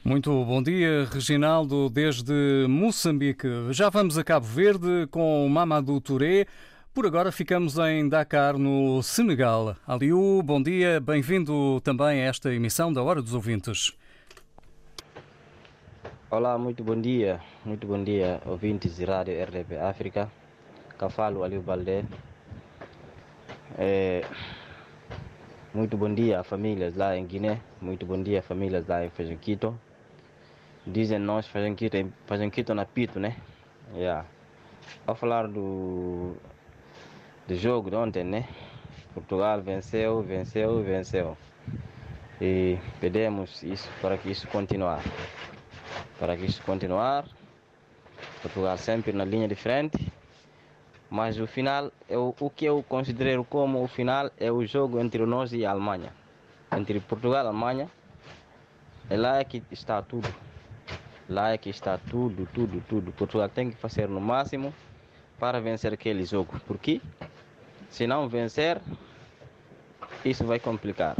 Muito 0.04 0.44
bom 0.44 0.60
dia, 0.60 1.04
Reginaldo, 1.12 1.88
desde 1.88 2.66
Moçambique. 2.68 3.46
Já 3.70 3.88
vamos 3.88 4.18
a 4.18 4.24
Cabo 4.24 4.44
Verde 4.44 5.06
com 5.12 5.48
Mamadou 5.48 6.00
Touré. 6.00 6.46
Por 6.92 7.06
agora 7.06 7.30
ficamos 7.30 7.78
em 7.78 8.08
Dakar, 8.08 8.58
no 8.58 9.00
Senegal. 9.00 9.76
Aliu, 9.86 10.42
bom 10.42 10.60
dia, 10.60 10.98
bem-vindo 10.98 11.80
também 11.82 12.20
a 12.20 12.24
esta 12.24 12.52
emissão 12.52 12.92
da 12.92 13.00
Hora 13.00 13.22
dos 13.22 13.32
Ouvintes. 13.32 13.96
Olá, 16.28 16.58
muito 16.58 16.82
bom 16.82 17.00
dia, 17.00 17.40
muito 17.64 17.86
bom 17.86 18.02
dia, 18.02 18.42
ouvintes 18.44 18.96
de 18.96 19.04
Rádio 19.04 19.40
RDP 19.40 19.76
África. 19.76 20.28
Cá 20.98 21.08
falo 21.08 21.44
Aliu 21.44 21.62
Baldé. 21.62 22.04
É, 23.78 24.26
muito 25.72 25.96
bom 25.96 26.12
dia 26.12 26.42
famílias 26.42 26.96
lá 26.96 27.16
em 27.16 27.24
Guiné, 27.24 27.60
muito 27.80 28.04
bom 28.04 28.20
dia 28.20 28.42
famílias 28.42 28.84
lá 28.88 29.06
em 29.06 29.08
Fajanquito. 29.08 29.78
Dizem 30.86 31.18
nós 31.18 31.46
Fajanquito, 31.46 31.96
em 31.96 32.12
Fajanquito 32.26 32.74
na 32.74 32.84
Pito, 32.84 33.20
né? 33.20 33.36
Yeah. 33.94 34.26
Ao 35.06 35.14
falar 35.14 35.46
do, 35.48 36.34
do 37.46 37.54
jogo 37.54 37.90
de 37.90 37.96
ontem, 37.96 38.24
né? 38.24 38.48
Portugal 39.14 39.60
venceu, 39.62 40.22
venceu, 40.22 40.82
venceu. 40.82 41.36
E 42.40 42.78
pedimos 43.00 43.62
isso 43.62 43.88
para 44.00 44.18
que 44.18 44.30
isso 44.30 44.48
continuar 44.48 45.02
para 46.22 46.36
que 46.36 46.44
isso 46.44 46.62
continuar. 46.62 47.24
Portugal 48.40 48.78
sempre 48.78 49.12
na 49.12 49.24
linha 49.24 49.48
de 49.48 49.56
frente. 49.56 50.12
Mas 51.10 51.38
o 51.40 51.48
final, 51.48 51.90
eu, 52.08 52.32
o 52.38 52.48
que 52.48 52.64
eu 52.64 52.80
considero 52.88 53.44
como 53.44 53.82
o 53.82 53.88
final 53.88 54.30
é 54.38 54.50
o 54.50 54.64
jogo 54.64 55.00
entre 55.00 55.26
nós 55.26 55.52
e 55.52 55.66
a 55.66 55.70
Alemanha. 55.72 56.12
Entre 56.70 57.00
Portugal 57.00 57.42
e 57.42 57.46
a 57.46 57.48
Alemanha. 57.48 57.90
É 59.10 59.16
lá 59.16 59.42
que 59.42 59.64
está 59.70 60.00
tudo. 60.00 60.32
Lá 61.28 61.52
é 61.52 61.58
que 61.58 61.70
está 61.70 61.98
tudo, 61.98 62.48
tudo, 62.52 62.82
tudo. 62.88 63.12
Portugal 63.12 63.48
tem 63.48 63.70
que 63.70 63.76
fazer 63.76 64.08
no 64.08 64.20
máximo 64.20 64.74
para 65.38 65.60
vencer 65.60 65.92
aquele 65.92 66.24
jogo. 66.24 66.60
Porque 66.66 67.00
se 67.88 68.06
não 68.06 68.28
vencer, 68.28 68.80
isso 70.24 70.44
vai 70.44 70.58
complicar. 70.58 71.16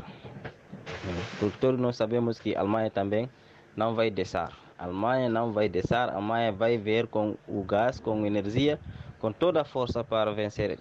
Porque 1.39 1.59
todos 1.59 1.81
nós 1.81 1.97
sabemos 1.97 2.39
que 2.39 2.55
a 2.55 2.61
Alemanha 2.61 2.91
também 2.91 3.29
não 3.77 3.95
vai 3.95 4.11
deixar. 4.11 4.53
A 4.79 4.85
Alemanha 4.85 5.29
não 5.29 5.53
vai 5.53 5.69
deixar, 5.69 6.09
a 6.09 6.15
Alemanha 6.15 6.53
vai 6.53 6.77
ver 6.77 7.07
com 7.07 7.37
o 7.47 7.63
gás, 7.63 8.01
com 8.01 8.27
energia, 8.27 8.81
com 9.21 9.33
toda 9.33 9.61
a 9.61 9.65
força 9.65 10.03
para 10.03 10.33
vencer 10.33 10.79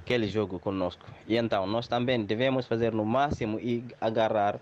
aquele 0.00 0.28
jogo 0.28 0.58
conosco. 0.58 1.04
E 1.26 1.36
então 1.36 1.66
nós 1.66 1.88
também 1.88 2.24
devemos 2.24 2.66
fazer 2.66 2.92
no 2.92 3.04
máximo 3.04 3.58
e 3.58 3.84
agarrar, 4.00 4.58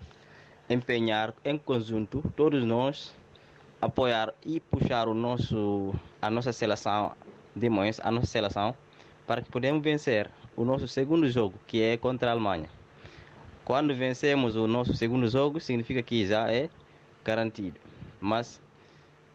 empenhar 0.69 1.33
em 1.45 1.57
conjunto, 1.57 2.23
todos 2.35 2.63
nós, 2.65 3.15
apoiar 3.85 4.33
e 4.43 4.59
puxar 4.59 5.07
o 5.07 5.13
nosso, 5.13 5.93
a 6.21 6.29
nossa 6.29 6.51
seleção 6.51 7.11
de 7.55 7.69
mães, 7.69 7.99
a 8.03 8.11
nossa 8.11 8.27
seleção, 8.27 8.75
para 9.27 9.41
que 9.41 9.51
podemos 9.51 9.83
vencer 9.83 10.29
o 10.55 10.65
nosso 10.65 10.87
segundo 10.87 11.29
jogo, 11.29 11.53
que 11.67 11.81
é 11.81 11.97
contra 11.97 12.29
a 12.29 12.31
Alemanha. 12.33 12.69
Quando 13.63 13.95
vencemos 13.95 14.55
o 14.55 14.67
nosso 14.67 14.93
segundo 14.93 15.27
jogo, 15.27 15.59
significa 15.59 16.01
que 16.01 16.25
já 16.25 16.51
é 16.51 16.69
garantido. 17.23 17.79
Mas 18.19 18.61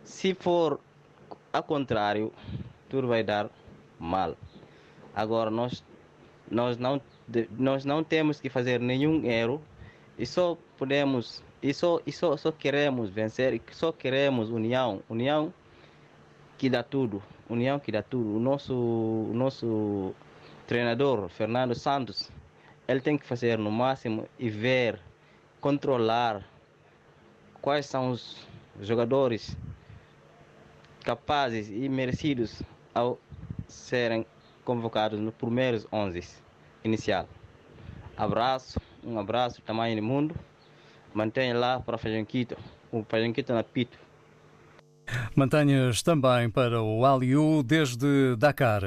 se 0.04 0.34
for 0.34 0.80
ao 1.52 1.62
contrário, 1.62 2.32
tudo 2.88 3.08
vai 3.08 3.22
dar 3.22 3.50
mal. 3.98 4.36
Agora 5.14 5.50
nós 5.50 5.84
nós 6.50 6.76
não 6.76 7.00
nós 7.56 7.84
não 7.84 8.02
temos 8.02 8.40
que 8.40 8.48
fazer 8.48 8.80
nenhum 8.80 9.24
erro 9.24 9.62
e 10.18 10.26
só 10.26 10.58
podemos 10.76 11.42
e 11.62 11.74
só 11.74 12.00
só, 12.10 12.36
queremos 12.52 13.10
vencer 13.10 13.60
só 13.70 13.92
queremos 13.92 14.50
união, 14.50 15.02
união 15.08 15.52
que 16.56 16.70
dá 16.70 16.82
tudo, 16.82 17.22
união 17.48 17.78
que 17.78 17.92
dá 17.92 18.02
tudo. 18.02 18.36
O 18.36 18.40
nosso 18.40 18.74
o 18.74 19.32
nosso 19.34 20.14
treinador 20.66 21.28
Fernando 21.28 21.74
Santos, 21.74 22.30
ele 22.88 23.00
tem 23.00 23.18
que 23.18 23.26
fazer 23.26 23.58
no 23.58 23.70
máximo 23.70 24.26
e 24.38 24.48
ver, 24.48 24.98
controlar 25.60 26.42
quais 27.60 27.86
são 27.86 28.10
os 28.10 28.46
jogadores 28.80 29.56
capazes 31.04 31.68
e 31.68 31.88
merecidos 31.88 32.62
ao 32.94 33.18
serem 33.68 34.24
convocados 34.64 35.20
no 35.20 35.32
primeiros 35.32 35.86
11 35.92 36.22
inicial. 36.84 37.28
Abraço, 38.16 38.80
um 39.04 39.18
abraço 39.18 39.62
tamanho 39.62 39.96
do 39.96 40.02
mundo. 40.02 40.34
Mantém 41.14 41.52
lá 41.52 41.80
para 41.80 41.98
fazer 41.98 42.24
Quito. 42.26 42.56
O 42.92 43.04
fazer 43.08 43.32
Quito 43.32 43.52
na 43.52 43.62
Pito. 43.62 43.98
Mantenhas 45.34 46.02
também 46.02 46.50
para 46.50 46.82
o 46.82 47.04
Aliu 47.04 47.62
desde 47.62 48.36
Dakar. 48.36 48.82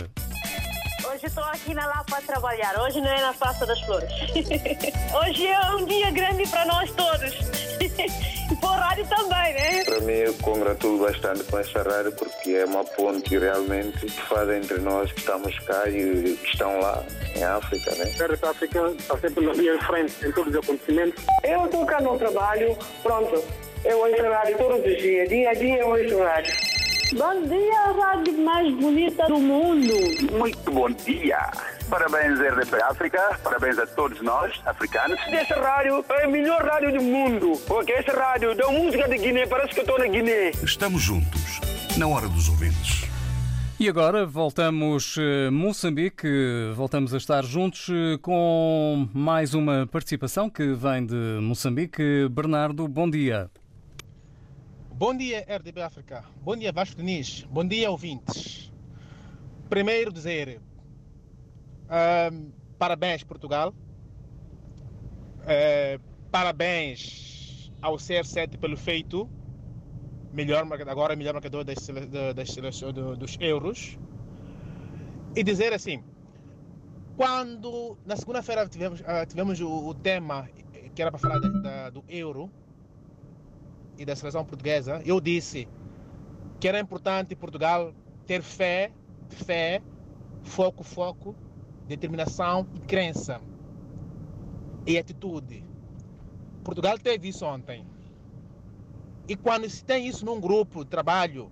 Hoje 1.07 1.25
estou 1.25 1.43
aqui 1.43 1.73
na 1.73 1.85
Lapa 1.85 2.17
a 2.17 2.21
trabalhar. 2.21 2.79
Hoje 2.79 3.01
não 3.01 3.09
é 3.09 3.21
na 3.21 3.33
Praça 3.33 3.65
das 3.65 3.79
Flores. 3.81 4.09
Hoje 5.13 5.47
é 5.47 5.75
um 5.75 5.85
dia 5.85 6.11
grande 6.11 6.47
para 6.47 6.65
nós 6.65 6.91
todos. 6.91 7.33
E 8.51 8.55
para 8.55 8.69
o 8.69 8.73
rádio 8.73 9.07
também, 9.07 9.53
né? 9.53 9.83
Para 9.85 9.99
mim, 10.01 10.13
eu 10.13 10.33
congratulo 10.35 11.05
bastante 11.05 11.43
com 11.43 11.57
esta 11.59 11.81
rádio 11.81 12.11
porque 12.13 12.51
é 12.51 12.65
uma 12.65 12.83
ponte 12.83 13.37
realmente 13.37 13.99
que 13.99 14.21
faz 14.23 14.49
entre 14.49 14.79
nós 14.79 15.11
que 15.11 15.19
estamos 15.19 15.57
cá 15.59 15.87
e 15.89 16.37
que 16.37 16.49
estão 16.49 16.79
lá 16.79 17.03
em 17.35 17.43
África, 17.43 17.95
né? 17.95 18.05
A 18.19 18.49
África 18.49 18.93
está 18.97 19.17
sempre 19.17 19.45
na 19.45 19.53
linha 19.53 19.77
de 19.77 19.85
frente 19.85 20.27
em 20.27 20.31
todos 20.31 20.53
os 20.53 20.63
acontecimentos. 20.63 21.23
Eu 21.43 21.65
estou 21.65 21.85
cá 21.85 22.01
no 22.01 22.17
trabalho, 22.17 22.77
pronto. 23.01 23.43
Eu 23.85 23.99
ouço 23.99 24.21
rádio 24.21 24.57
todos 24.57 24.79
os 24.79 25.01
dias, 25.01 25.27
dia 25.29 25.49
a 25.49 25.53
dia 25.53 25.77
eu 25.79 25.89
ouço 25.89 26.17
rádio. 26.19 26.53
Bom 27.13 27.41
dia, 27.43 27.79
a 27.79 27.91
rádio 27.91 28.33
mais 28.39 28.73
bonita 28.75 29.27
do 29.27 29.37
mundo. 29.37 29.93
Muito 30.31 30.71
bom 30.71 30.89
dia. 30.89 31.51
Parabéns, 31.89 32.39
RDP 32.39 32.81
África. 32.81 33.39
Parabéns 33.43 33.77
a 33.77 33.85
todos 33.85 34.21
nós, 34.21 34.59
africanos. 34.65 35.19
Essa 35.27 35.55
rádio 35.55 36.03
é 36.09 36.23
a 36.23 36.27
melhor 36.27 36.63
rádio 36.63 36.93
do 36.93 37.01
mundo. 37.01 37.53
Porque 37.67 37.91
essa 37.91 38.11
rádio 38.11 38.55
dá 38.55 38.69
música 38.69 39.07
de 39.07 39.17
Guiné, 39.17 39.45
parece 39.45 39.73
que 39.73 39.79
eu 39.79 39.83
estou 39.83 39.99
na 39.99 40.07
Guiné. 40.07 40.51
Estamos 40.63 41.01
juntos, 41.01 41.59
na 41.97 42.07
hora 42.07 42.27
dos 42.27 42.49
ouvintes. 42.49 43.03
E 43.79 43.89
agora 43.89 44.25
voltamos 44.25 45.17
a 45.17 45.51
Moçambique, 45.51 46.27
voltamos 46.75 47.13
a 47.13 47.17
estar 47.17 47.43
juntos 47.43 47.89
eh, 47.89 48.17
com 48.21 49.09
mais 49.13 49.53
uma 49.53 49.85
participação 49.85 50.49
que 50.49 50.73
vem 50.73 51.05
de 51.05 51.39
Moçambique. 51.41 52.29
Bernardo, 52.29 52.87
bom 52.87 53.09
dia. 53.09 53.49
Bom 54.91 55.13
dia, 55.17 55.45
RDB 55.49 55.81
África. 55.81 56.23
Bom 56.41 56.55
dia, 56.55 56.71
Vasco 56.71 56.95
Diniz. 56.95 57.45
Bom 57.49 57.67
dia, 57.67 57.91
ouvintes. 57.91 58.71
Primeiro 59.69 60.13
dizer 60.13 60.61
parabéns, 62.77 63.23
Portugal. 63.23 63.73
Eh, 65.45 65.99
parabéns 66.31 67.71
ao 67.81 67.95
CR7 67.97 68.57
pelo 68.57 68.77
feito. 68.77 69.29
Melhor, 70.33 70.65
agora 70.87 71.15
melhor 71.15 71.33
marcador 71.33 71.63
das, 71.63 71.77
das 72.35 72.79
do- 72.93 73.15
dos 73.15 73.37
euros. 73.39 73.97
E 75.35 75.43
dizer 75.43 75.73
assim, 75.73 76.03
quando 77.15 77.97
na 78.05 78.15
segunda-feira 78.15 78.67
tivemos, 78.67 79.03
ah, 79.05 79.25
tivemos 79.25 79.59
o, 79.59 79.87
o 79.89 79.93
tema 79.93 80.49
que 80.95 81.01
era 81.01 81.11
para 81.11 81.19
falar 81.19 81.39
da- 81.39 81.49
da- 81.49 81.89
do 81.89 82.03
euro, 82.07 82.51
e 83.97 84.05
da 84.05 84.15
seleção 84.15 84.43
portuguesa, 84.45 85.01
eu 85.05 85.19
disse 85.21 85.67
que 86.59 86.67
era 86.67 86.79
importante 86.79 87.35
Portugal 87.35 87.93
ter 88.25 88.41
fé, 88.41 88.91
fé, 89.29 89.81
foco, 90.43 90.83
foco, 90.83 91.35
determinação 91.87 92.67
e 92.73 92.79
crença 92.79 93.41
e 94.85 94.97
atitude. 94.97 95.63
Portugal 96.63 96.97
teve 96.97 97.29
isso 97.29 97.45
ontem. 97.45 97.85
E 99.27 99.35
quando 99.35 99.69
se 99.69 99.83
tem 99.83 100.07
isso 100.07 100.25
num 100.25 100.39
grupo 100.39 100.83
de 100.83 100.89
trabalho, 100.89 101.51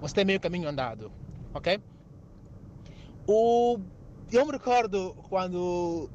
você 0.00 0.14
tem 0.14 0.24
meio 0.24 0.40
caminho 0.40 0.68
andado, 0.68 1.10
ok? 1.54 1.80
O, 3.26 3.78
eu 4.30 4.44
me 4.44 4.52
recordo 4.52 5.14
quando 5.28 6.10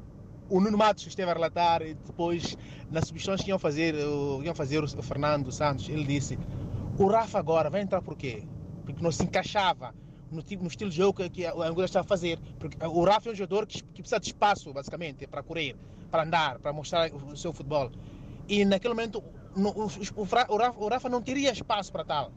o 0.48 0.60
Nuno 0.60 0.78
Matos 0.78 1.06
esteve 1.06 1.30
a 1.30 1.34
relatar 1.34 1.82
e 1.82 1.94
depois 1.94 2.56
nas 2.90 3.06
substituições 3.06 3.42
que 3.42 3.50
iam 3.50 3.58
fazer, 3.58 3.94
iam 3.94 4.54
fazer 4.54 4.84
o 4.84 5.02
Fernando 5.02 5.50
Santos, 5.50 5.88
ele 5.88 6.04
disse: 6.04 6.38
o 6.98 7.06
Rafa 7.06 7.38
agora 7.38 7.68
vai 7.68 7.80
entrar 7.80 8.02
por 8.02 8.16
quê? 8.16 8.44
Porque 8.84 9.02
não 9.02 9.10
se 9.10 9.24
encaixava 9.24 9.94
no, 10.32 10.42
tipo, 10.42 10.62
no 10.62 10.68
estilo 10.68 10.90
de 10.90 10.96
jogo 10.96 11.14
que, 11.14 11.28
que 11.30 11.46
a 11.46 11.52
Angola 11.52 11.84
está 11.84 12.00
a 12.00 12.04
fazer. 12.04 12.38
Porque 12.58 12.76
o 12.84 13.04
Rafa 13.04 13.28
é 13.28 13.32
um 13.32 13.34
jogador 13.34 13.66
que, 13.66 13.82
que 13.82 14.02
precisa 14.02 14.18
de 14.18 14.26
espaço, 14.28 14.72
basicamente, 14.72 15.26
para 15.26 15.42
correr, 15.42 15.76
para 16.10 16.22
andar, 16.24 16.58
para 16.58 16.72
mostrar 16.72 17.10
o, 17.12 17.32
o 17.32 17.36
seu 17.36 17.52
futebol. 17.52 17.90
E 18.48 18.64
naquele 18.64 18.94
momento 18.94 19.22
no- 19.54 19.70
o, 19.70 19.90
o 20.16 20.22
Rafa, 20.24 20.52
o 20.76 20.88
Rafa 20.88 21.08
não 21.08 21.22
teria 21.22 21.52
espaço 21.52 21.92
para 21.92 22.04
tal. 22.04 22.32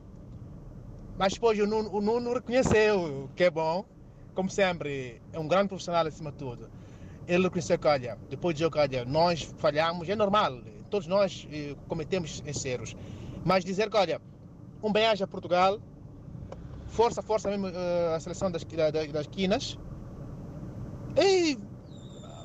Mas 1.18 1.34
depois 1.34 1.58
o 1.60 1.66
Nuno, 1.66 1.90
o 1.96 2.02
Nuno 2.02 2.34
reconheceu 2.34 3.30
que 3.36 3.46
é 3.46 3.50
bom, 3.50 3.86
como 4.34 4.50
sempre, 4.50 5.22
é 5.32 5.40
um 5.40 5.48
grande 5.48 5.70
profissional 5.70 6.06
acima 6.06 6.32
de 6.32 6.38
tudo. 6.38 6.70
Ele 7.28 7.44
reconheceu 7.44 7.80
que, 7.80 7.88
olha, 7.88 8.18
depois 8.30 8.54
de 8.56 8.62
jogo, 8.62 8.78
olha, 8.78 9.06
nós 9.06 9.44
falhamos, 9.58 10.08
é 10.10 10.16
normal, 10.16 10.60
todos 10.90 11.08
nós 11.08 11.48
eh, 11.52 11.76
cometemos 11.88 12.44
esses 12.46 12.64
erros. 12.66 12.96
Mas 13.46 13.64
dizer 13.64 13.90
que, 13.90 13.98
olha, 13.98 14.22
um 14.84 14.92
bem-aja 14.92 15.24
a 15.24 15.28
Portugal, 15.28 15.80
força, 16.96 17.22
força 17.22 17.50
mesmo 17.50 17.68
eh, 17.68 18.14
a 18.16 18.20
seleção 18.20 18.50
das, 18.52 18.64
da- 18.64 18.92
da- 18.92 19.06
das 19.06 19.28
quinas. 19.28 19.78
E, 21.18 21.58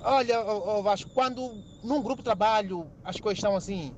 olha, 0.05 0.41
ó, 0.45 0.83
Vasco, 0.83 1.11
quando 1.11 1.41
num 1.83 2.03
grupo 2.03 2.19
de 2.23 2.25
trabalho 2.25 2.87
as 3.05 3.19
coisas 3.21 3.39
estão 3.39 3.57
assim, 3.57 3.93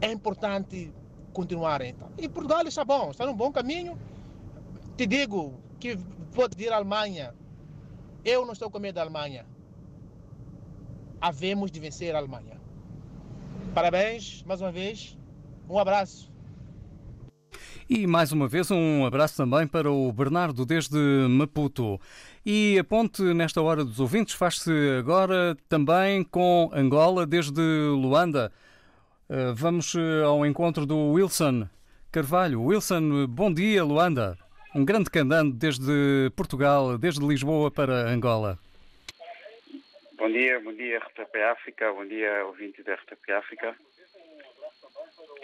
é 0.00 0.10
importante 0.12 0.92
continuarem. 1.32 1.90
Então. 1.90 2.08
E 2.18 2.28
Portugal 2.28 2.62
está 2.66 2.84
bom, 2.84 3.10
está 3.10 3.26
num 3.26 3.34
bom 3.36 3.50
caminho. 3.52 3.98
Te 4.96 5.06
digo 5.06 5.54
que 5.80 5.96
pode 6.34 6.56
vir 6.56 6.72
a 6.72 6.76
Alemanha. 6.76 7.34
Eu 8.24 8.44
não 8.46 8.52
estou 8.52 8.70
com 8.70 8.78
medo 8.78 8.94
da 8.96 9.02
Alemanha. 9.02 9.44
Havemos 11.20 11.70
de 11.70 11.80
vencer 11.80 12.14
a 12.14 12.18
Alemanha. 12.18 12.60
Parabéns, 13.74 14.42
mais 14.46 14.60
uma 14.60 14.70
vez. 14.70 15.18
Um 15.68 15.78
abraço. 15.78 16.30
E 17.88 18.06
mais 18.06 18.32
uma 18.32 18.48
vez 18.48 18.70
um 18.70 19.04
abraço 19.04 19.36
também 19.36 19.66
para 19.66 19.90
o 19.90 20.12
Bernardo 20.12 20.64
desde 20.64 20.96
Maputo. 21.28 22.00
E 22.44 22.78
a 22.78 22.84
ponte 22.84 23.22
nesta 23.22 23.60
hora 23.62 23.84
dos 23.84 24.00
ouvintes 24.00 24.34
faz-se 24.34 24.70
agora 24.98 25.56
também 25.68 26.24
com 26.24 26.70
Angola 26.72 27.26
desde 27.26 27.60
Luanda. 27.60 28.52
Eh, 29.28 29.52
Vamos 29.54 29.94
eh, 29.94 30.22
ao 30.24 30.44
encontro 30.44 30.84
do 30.86 31.12
Wilson 31.12 31.68
Carvalho. 32.12 32.62
Wilson, 32.62 33.26
bom 33.26 33.52
dia, 33.52 33.82
Luanda. 33.82 34.38
Um 34.74 34.84
grande 34.84 35.10
candando 35.10 35.54
desde 35.54 36.30
Portugal, 36.36 36.98
desde 36.98 37.26
Lisboa 37.26 37.70
para 37.70 38.08
Angola. 38.08 38.58
Bom 40.16 40.30
dia, 40.30 40.60
bom 40.60 40.72
dia 40.72 40.98
RTP 40.98 41.36
África, 41.52 41.92
bom 41.92 42.06
dia 42.06 42.44
ouvinte 42.46 42.82
da 42.82 42.94
RTP 42.94 43.30
África. 43.30 43.74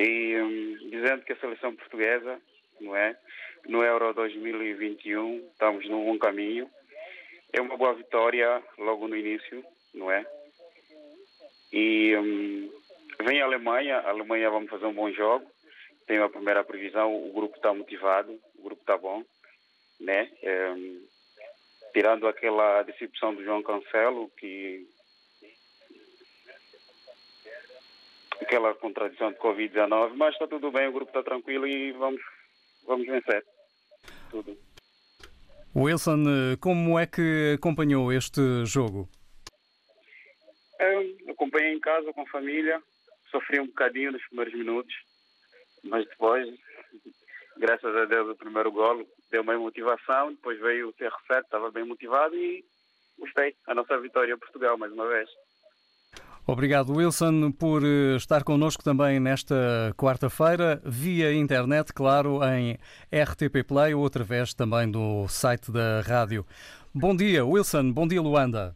E 0.01 0.35
hum, 0.41 0.79
dizendo 0.89 1.23
que 1.25 1.35
a 1.35 1.37
seleção 1.37 1.77
portuguesa, 1.77 2.41
não 2.81 2.97
é? 2.97 3.15
No 3.69 3.85
Euro 3.85 4.15
2021 4.15 5.47
estamos 5.53 5.87
num 5.91 6.07
bom 6.07 6.19
caminho. 6.19 6.71
É 7.53 7.61
uma 7.61 7.77
boa 7.77 7.93
vitória 7.93 8.63
logo 8.79 9.07
no 9.07 9.15
início, 9.15 9.63
não 9.93 10.11
é? 10.11 10.25
E 11.71 12.17
hum, 12.17 12.73
vem 13.23 13.43
a 13.43 13.45
Alemanha, 13.45 13.99
a 13.99 14.09
Alemanha 14.09 14.49
vamos 14.49 14.71
fazer 14.71 14.87
um 14.87 14.95
bom 14.95 15.13
jogo. 15.13 15.47
Tenho 16.07 16.25
a 16.25 16.31
primeira 16.31 16.65
previsão, 16.65 17.15
o 17.15 17.31
grupo 17.35 17.57
está 17.57 17.75
motivado, 17.75 18.33
o 18.59 18.63
grupo 18.63 18.81
está 18.81 18.97
bom, 18.97 19.23
né? 20.01 20.31
Hum, 20.43 21.07
tirando 21.93 22.27
aquela 22.27 22.83
decepção 22.85 23.35
do 23.35 23.45
João 23.45 23.63
Cancelo, 23.63 24.31
que 24.39 24.89
aquela 28.40 28.74
contradição 28.74 29.33
de 29.33 29.38
Covid-19, 29.38 30.14
mas 30.16 30.33
está 30.33 30.46
tudo 30.46 30.70
bem, 30.70 30.88
o 30.88 30.92
grupo 30.92 31.11
está 31.11 31.22
tranquilo 31.22 31.66
e 31.66 31.92
vamos, 31.92 32.20
vamos 32.87 33.07
vencer. 33.07 33.44
Tudo. 34.31 34.57
Wilson, 35.74 36.24
como 36.61 36.98
é 36.98 37.07
que 37.07 37.55
acompanhou 37.57 38.12
este 38.12 38.40
jogo? 38.64 39.09
Eu 40.81 41.33
acompanhei 41.33 41.74
em 41.74 41.81
casa 41.81 42.12
com 42.12 42.22
a 42.22 42.26
família, 42.26 42.83
sofri 43.31 43.61
um 43.61 43.66
bocadinho 43.66 44.12
nos 44.12 44.26
primeiros 44.26 44.55
minutos, 44.55 44.94
mas 45.85 46.07
depois, 46.09 46.48
graças 47.59 47.94
a 47.94 48.05
Deus, 48.07 48.31
o 48.31 48.37
primeiro 48.37 48.72
golo 48.72 49.07
deu 49.31 49.42
uma 49.42 49.57
motivação, 49.59 50.33
depois 50.33 50.59
veio 50.59 50.88
o 50.88 50.92
CR7, 50.94 51.44
estava 51.44 51.70
bem 51.70 51.85
motivado 51.85 52.35
e 52.35 52.64
gostei. 53.18 53.55
A 53.66 53.74
nossa 53.74 53.98
vitória 54.00 54.33
em 54.33 54.38
Portugal, 54.38 54.76
mais 54.76 54.92
uma 54.92 55.07
vez. 55.07 55.29
Obrigado, 56.47 56.93
Wilson, 56.93 57.53
por 57.53 57.85
eh, 57.85 58.17
estar 58.17 58.43
connosco 58.43 58.83
também 58.83 59.21
nesta 59.21 59.95
quarta-feira, 59.97 60.81
via 60.85 61.33
internet, 61.33 61.93
claro, 61.93 62.41
em 62.43 62.79
RTP 63.13 63.63
Play 63.67 63.95
ou 63.95 64.05
através 64.05 64.55
também 64.55 64.91
do 64.91 65.29
site 65.29 65.71
da 65.71 66.01
rádio. 66.01 66.45
Bom 66.93 67.15
dia, 67.15 67.45
Wilson. 67.45 67.93
Bom 67.93 68.09
dia, 68.09 68.21
Luanda. 68.21 68.75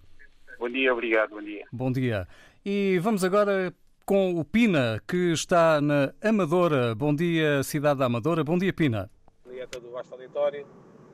Bom 0.58 0.68
dia, 0.68 0.92
obrigado, 0.92 1.30
bom 1.30 1.42
dia. 1.42 1.66
Bom 1.72 1.90
dia. 1.90 2.28
E 2.64 2.98
vamos 3.02 3.24
agora 3.24 3.74
com 4.06 4.38
o 4.38 4.44
Pina, 4.44 5.02
que 5.08 5.32
está 5.32 5.80
na 5.80 6.12
Amadora. 6.22 6.94
Bom 6.94 7.14
dia, 7.14 7.62
cidade 7.62 7.98
da 7.98 8.06
Amadora. 8.06 8.44
Bom 8.44 8.58
dia, 8.58 8.72
Pina. 8.72 9.10
Bom 9.44 9.50
dia 9.50 9.64
a 9.64 9.66
todo 9.66 9.88
o 9.88 9.92
vasto 9.92 10.12
auditório. 10.12 10.66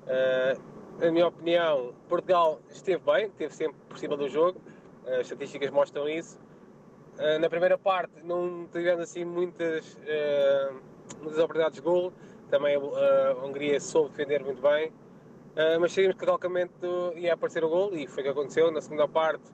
Eh, 0.07 0.57
na 1.01 1.11
minha 1.11 1.27
opinião, 1.29 1.95
Portugal 2.09 2.61
esteve 2.69 3.03
bem, 3.05 3.27
esteve 3.27 3.55
sempre 3.55 3.77
por 3.89 3.99
cima 3.99 4.17
do 4.17 4.29
jogo. 4.29 4.61
As 5.13 5.23
estatísticas 5.23 5.71
mostram 5.71 6.09
isso. 6.09 6.39
Uh, 7.19 7.39
na 7.41 7.51
primeira 7.51 7.77
parte 7.77 8.13
não 8.23 8.69
tivemos 8.73 9.03
assim 9.03 9.25
muitas, 9.25 9.95
uh, 9.95 10.81
muitas 11.21 11.39
oportunidades 11.39 11.77
de 11.77 11.83
gol, 11.83 12.13
também 12.49 12.77
a 12.77 13.45
Hungria 13.45 13.81
soube 13.81 14.11
defender 14.11 14.43
muito 14.43 14.61
bem, 14.61 14.93
mas 15.81 15.93
sabíamos 15.93 16.19
que 16.19 16.27
calcamente 16.27 16.73
ia 17.15 17.35
aparecer 17.35 17.63
o 17.63 17.69
gol 17.69 17.95
e 17.95 18.09
foi 18.09 18.23
o 18.23 18.25
que 18.25 18.31
aconteceu. 18.31 18.73
Na 18.73 18.81
segunda 18.81 19.07
parte 19.07 19.45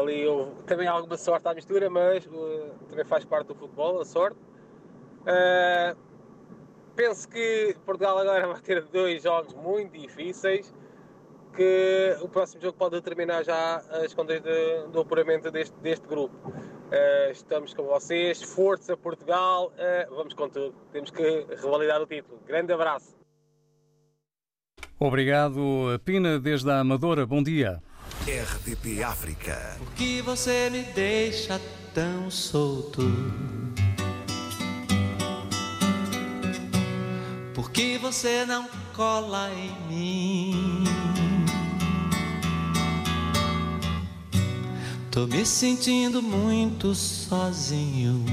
ali 0.00 0.26
houve 0.26 0.60
também 0.64 0.88
alguma 0.88 1.16
sorte 1.16 1.46
à 1.46 1.54
mistura, 1.54 1.88
mas 1.88 2.28
também 2.88 3.04
faz 3.04 3.24
parte 3.24 3.46
do 3.46 3.54
futebol, 3.54 4.00
a 4.00 4.04
sorte. 4.04 4.36
penso 6.96 7.28
que 7.28 7.76
Portugal 7.86 8.18
agora 8.18 8.48
vai 8.48 8.60
ter 8.60 8.82
dois 8.86 9.22
jogos 9.22 9.54
muito 9.54 9.96
difíceis 9.96 10.74
que 11.54 12.16
o 12.20 12.28
próximo 12.28 12.60
jogo 12.60 12.76
pode 12.76 12.96
determinar 12.96 13.42
já 13.42 13.76
as 13.76 14.12
contas 14.12 14.40
de, 14.42 14.88
do 14.92 15.00
apuramento 15.00 15.50
deste, 15.50 15.74
deste 15.80 16.06
grupo. 16.06 16.48
Uh, 16.48 17.30
estamos 17.32 17.72
com 17.74 17.84
vocês, 17.84 18.42
força 18.42 18.96
Portugal, 18.96 19.72
uh, 19.72 20.14
vamos 20.14 20.34
com 20.34 20.48
tudo. 20.48 20.74
Temos 20.92 21.10
que 21.10 21.46
revalidar 21.56 22.00
o 22.00 22.06
título. 22.06 22.40
Grande 22.46 22.72
abraço. 22.72 23.16
Obrigado, 24.98 26.00
Pina, 26.04 26.38
desde 26.38 26.70
a 26.70 26.80
Amadora. 26.80 27.26
Bom 27.26 27.42
dia. 27.42 27.82
RDP 28.26 29.02
África. 29.02 29.76
Por 29.78 29.92
que 29.94 30.22
você 30.22 30.70
me 30.70 30.82
deixa 30.82 31.60
tão 31.92 32.30
solto? 32.30 33.02
Por 37.54 37.70
que 37.70 37.98
você 37.98 38.46
não 38.46 38.68
cola 38.94 39.50
em 39.52 39.88
mim? 39.88 41.13
Tô 45.14 45.28
me 45.28 45.46
sentindo 45.46 46.20
muito 46.20 46.92
sozinho. 46.92 48.24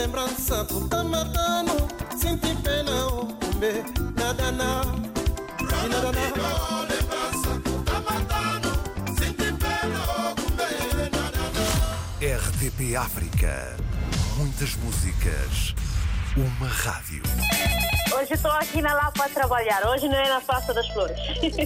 Lembrança 0.00 0.64
por 0.64 0.88
tá 0.88 1.04
matando. 1.04 1.72
Senti 2.16 2.54
pena, 2.62 3.06
oh, 3.08 3.26
comer, 3.26 3.84
nada, 4.16 4.50
nada. 4.50 4.92
Nada, 5.60 6.10
lembrança 6.88 7.50
matando. 8.08 8.68
Senti 9.18 9.52
pena, 9.52 10.00
comer, 10.40 11.10
nada, 11.12 11.42
nada. 11.52 12.38
RTP 12.38 12.96
África. 12.96 13.76
Muitas 14.36 14.74
músicas. 14.76 15.74
Uma 16.34 16.68
rádio. 16.68 17.22
Hoje 18.16 18.34
estou 18.34 18.52
aqui 18.52 18.80
na 18.80 18.94
Lapa 18.94 19.26
a 19.26 19.28
trabalhar. 19.28 19.86
Hoje 19.86 20.08
não 20.08 20.16
é 20.16 20.28
na 20.30 20.40
Praça 20.40 20.72
das 20.72 20.88
Flores. 20.88 21.18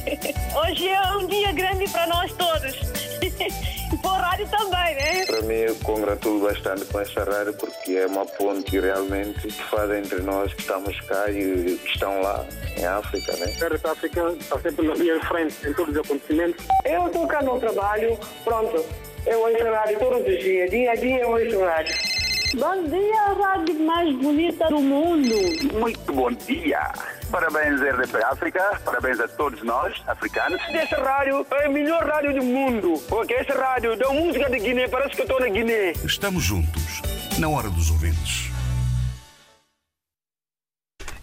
Hoje 0.56 0.88
é 0.88 1.16
um 1.16 1.26
dia 1.28 1.52
grande 1.52 1.88
para 1.88 2.06
nós 2.08 2.32
todos. 2.32 2.74
Para 4.14 4.18
o 4.18 4.30
rádio 4.30 4.48
também, 4.48 4.94
né? 4.94 5.26
Para 5.26 5.42
mim, 5.42 5.54
eu 5.54 5.74
congratulo 5.82 6.46
bastante 6.46 6.84
com 6.84 7.00
esta 7.00 7.24
rádio 7.24 7.52
porque 7.54 7.92
é 7.94 8.06
uma 8.06 8.24
ponte 8.24 8.78
realmente 8.78 9.40
que 9.40 9.62
faz 9.64 9.90
entre 9.90 10.22
nós 10.22 10.54
que 10.54 10.60
estamos 10.60 11.00
cá 11.02 11.28
e 11.30 11.76
que 11.76 11.88
estão 11.88 12.20
lá 12.20 12.46
em 12.76 12.84
África, 12.84 13.36
né? 13.36 13.46
A 13.60 13.90
África 13.90 14.36
está 14.38 14.60
sempre 14.60 14.86
na 14.86 14.94
linha 14.94 15.18
de 15.18 15.26
frente 15.26 15.68
em 15.68 15.72
todos 15.72 15.96
os 15.96 16.00
acontecimentos. 16.04 16.64
Eu 16.84 17.06
estou 17.08 17.26
cá 17.26 17.42
no 17.42 17.58
trabalho, 17.58 18.16
pronto. 18.44 18.84
Eu 19.26 19.40
ouço 19.40 19.64
rádio 19.64 19.98
todos 19.98 20.20
os 20.20 20.38
dias, 20.38 20.70
dia 20.70 20.92
a 20.92 20.94
dia 20.94 21.18
eu 21.20 21.30
ouço 21.30 21.60
rádio. 21.64 21.96
Bom 22.54 22.84
dia, 22.84 23.20
a 23.20 23.32
rádio 23.32 23.74
mais 23.80 24.14
bonita 24.16 24.68
do 24.68 24.80
mundo. 24.80 25.34
Muito 25.72 26.12
bom 26.12 26.30
dia. 26.30 26.92
Parabéns, 27.34 27.80
RDP 27.80 28.22
África. 28.22 28.80
Parabéns 28.84 29.18
a 29.18 29.26
todos 29.26 29.60
nós, 29.64 30.00
africanos. 30.06 30.60
Essa 30.68 31.02
rádio 31.02 31.44
é 31.50 31.66
a 31.66 31.68
melhor 31.68 32.04
rádio 32.04 32.32
do 32.32 32.44
mundo. 32.44 32.94
Porque 33.08 33.34
essa 33.34 33.58
rádio 33.58 33.96
dá 33.96 34.08
música 34.10 34.48
de 34.48 34.60
Guiné, 34.60 34.86
parece 34.86 35.16
que 35.16 35.22
eu 35.22 35.24
estou 35.24 35.40
na 35.40 35.48
Guiné. 35.48 35.94
Estamos 36.04 36.44
juntos, 36.44 37.02
na 37.40 37.48
hora 37.48 37.68
dos 37.70 37.90
ouvintes. 37.90 38.54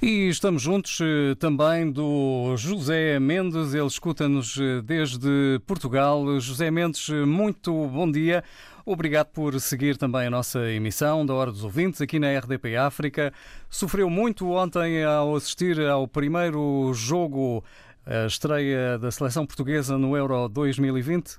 E 0.02 0.28
estamos 0.28 0.64
juntos 0.64 0.98
eh, 1.00 1.36
também 1.36 1.92
do 1.92 2.56
José 2.58 3.20
Mendes, 3.20 3.76
ele 3.76 3.86
escuta-nos 3.86 4.58
eh, 4.60 4.82
desde 4.84 5.62
Portugal. 5.68 6.40
José 6.40 6.72
Mendes, 6.72 7.08
eh, 7.08 7.24
muito 7.24 7.72
bom 7.88 8.12
dia. 8.12 8.44
Obrigado 8.86 9.28
por 9.28 9.60
seguir 9.62 9.96
também 9.96 10.26
a 10.26 10.30
nossa 10.30 10.60
emissão 10.72 11.24
da 11.24 11.36
Hora 11.36 11.52
dos 11.52 11.64
Ouvintes 11.64 12.02
aqui 12.02 12.18
na 12.18 12.36
RDP 12.36 12.76
África. 12.76 13.32
Sofreu 13.70 14.10
muito 14.10 14.50
ontem 14.50 15.04
ao 15.04 15.36
assistir 15.36 15.80
ao 15.82 16.08
primeiro 16.08 16.92
jogo, 16.92 17.64
a 18.04 18.26
estreia 18.26 18.98
da 18.98 19.12
seleção 19.12 19.46
portuguesa 19.46 20.00
no 20.00 20.18
Euro 20.18 20.50
2020? 20.50 21.38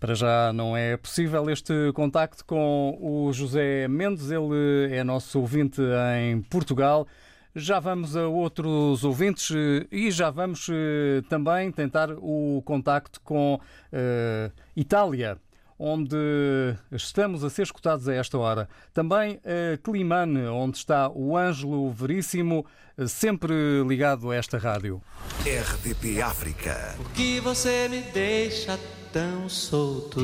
Para 0.00 0.16
já 0.16 0.52
não 0.52 0.76
é 0.76 0.96
possível 0.96 1.48
este 1.48 1.92
contacto 1.94 2.44
com 2.44 2.98
o 3.00 3.32
José 3.32 3.86
Mendes, 3.86 4.32
ele 4.32 4.92
é 4.92 5.04
nosso 5.04 5.38
ouvinte 5.38 5.80
em 6.18 6.42
Portugal. 6.42 7.06
Já 7.54 7.78
vamos 7.78 8.16
a 8.16 8.26
outros 8.26 9.04
ouvintes 9.04 9.50
e 9.92 10.10
já 10.10 10.28
vamos 10.28 10.68
eh, 10.70 11.22
também 11.28 11.70
tentar 11.70 12.10
o 12.16 12.62
contacto 12.64 13.20
com 13.20 13.54
uh, 13.56 14.52
Itália, 14.74 15.38
onde 15.78 16.76
estamos 16.90 17.44
a 17.44 17.50
ser 17.50 17.62
escutados 17.62 18.08
a 18.08 18.14
esta 18.14 18.38
hora. 18.38 18.68
Também 18.92 19.40
a 19.44 19.76
Climane, 19.78 20.46
onde 20.46 20.78
está 20.78 21.08
o 21.08 21.36
Ângelo 21.36 21.90
Veríssimo, 21.90 22.64
sempre 23.08 23.54
ligado 23.86 24.30
a 24.30 24.36
esta 24.36 24.58
rádio. 24.58 25.02
RDP 25.44 26.22
África. 26.22 26.94
Por 26.96 27.10
que 27.12 27.40
você 27.40 27.88
me 27.88 28.02
deixa 28.02 28.78
tão 29.12 29.48
solto? 29.48 30.20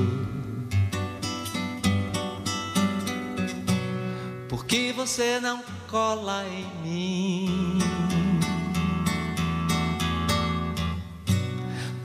Por 4.49 4.65
que 4.65 4.93
você 4.93 5.39
não 5.41 5.63
cola 5.89 6.45
em 6.47 6.83
mim? 6.83 7.98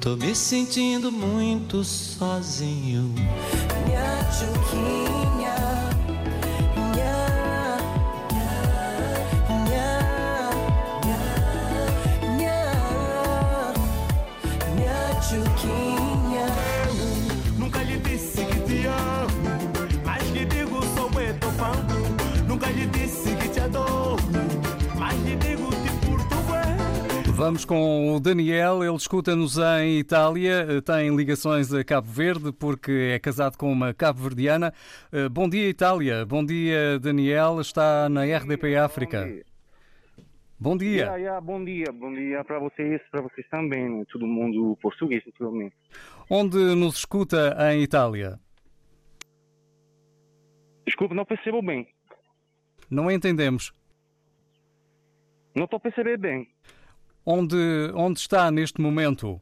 Tô 0.03 0.17
me 0.17 0.35
sentindo 0.35 1.09
muito 1.09 1.81
sozinho. 1.81 3.09
Minha 3.85 4.29
Vamos 27.43 27.65
com 27.65 28.15
o 28.15 28.21
Daniel, 28.21 28.81
ele 28.81 28.95
escuta-nos 28.95 29.57
em 29.57 29.99
Itália, 29.99 30.81
tem 30.81 31.13
ligações 31.13 31.73
a 31.73 31.83
Cabo 31.83 32.07
Verde 32.07 32.53
porque 32.53 33.11
é 33.15 33.19
casado 33.19 33.57
com 33.57 33.69
uma 33.69 33.93
cabo-verdiana. 33.93 34.73
Eh, 35.11 35.27
Bom 35.27 35.49
dia, 35.49 35.67
Itália. 35.67 36.25
Bom 36.25 36.45
dia, 36.45 36.97
Daniel. 36.99 37.59
Está 37.59 38.07
na 38.07 38.23
RDP 38.23 38.77
África. 38.77 39.29
Bom 40.57 40.77
dia. 40.77 41.01
Yeah, 41.01 41.17
yeah, 41.17 41.41
bom 41.41 41.65
dia, 41.65 41.91
bom 41.91 42.13
dia 42.13 42.45
para 42.45 42.59
vocês, 42.59 43.01
para 43.11 43.19
vocês 43.19 43.45
também, 43.49 44.05
todo 44.05 44.25
mundo 44.25 44.77
português, 44.81 45.21
naturalmente. 45.25 45.75
Onde 46.29 46.57
nos 46.57 46.99
escuta 46.99 47.57
em 47.73 47.83
Itália? 47.83 48.39
Desculpa, 50.85 51.13
não 51.13 51.25
percebo 51.25 51.61
bem. 51.61 51.89
Não 52.89 53.11
entendemos. 53.11 53.73
Não 55.53 55.65
estou 55.65 55.75
a 55.75 55.81
perceber 55.81 56.17
bem. 56.17 56.47
Onde, 57.25 57.91
onde 57.95 58.19
está 58.19 58.51
neste 58.51 58.81
momento? 58.81 59.39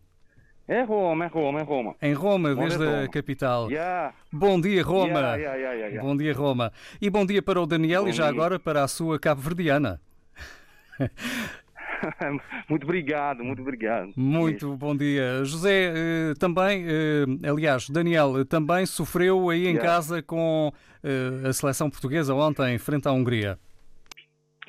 É 0.67 0.84
Roma, 0.84 1.25
é 1.25 1.27
Roma, 1.27 1.59
é 1.59 1.63
Roma. 1.63 1.95
Em 2.01 2.13
Roma, 2.13 2.51
é 2.51 2.55
desde 2.55 2.84
a 2.84 2.91
Roma? 2.91 3.07
capital. 3.09 3.69
Yeah. 3.69 4.13
Bom 4.32 4.61
dia, 4.61 4.84
Roma. 4.84 5.36
Yeah, 5.36 5.55
yeah. 5.55 6.01
Bom 6.01 6.15
dia, 6.15 6.34
Roma. 6.34 6.71
E 7.01 7.09
bom 7.09 7.25
dia 7.25 7.41
para 7.41 7.59
o 7.59 7.65
Daniel 7.65 8.03
Bom 8.03 8.09
e 8.09 8.13
já 8.13 8.23
dia. 8.23 8.32
agora 8.32 8.59
para 8.59 8.84
a 8.84 8.88
sua 8.88 9.19
cabo-verdiana. 9.19 9.99
muito 12.69 12.84
obrigado, 12.84 13.43
muito 13.43 13.61
obrigado. 13.61 14.11
Muito 14.15 14.77
bom 14.77 14.95
dia. 14.95 15.43
José, 15.43 15.91
eh, 15.93 16.34
também, 16.39 16.86
eh, 16.88 17.49
aliás, 17.49 17.89
Daniel, 17.89 18.39
eh, 18.39 18.45
também 18.45 18.86
sofreu 18.86 19.49
aí 19.49 19.67
em 19.67 19.77
casa 19.77 20.21
com 20.21 20.71
a 21.03 21.51
seleção 21.51 21.89
portuguesa 21.89 22.34
ontem, 22.36 22.77
frente 22.77 23.07
à 23.07 23.11
Hungria. 23.11 23.57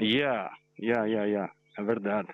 Yeah, 0.00 0.50
yeah, 0.80 1.04
yeah, 1.04 1.26
yeah. 1.26 1.52
É 1.78 1.82
verdade. 1.82 2.28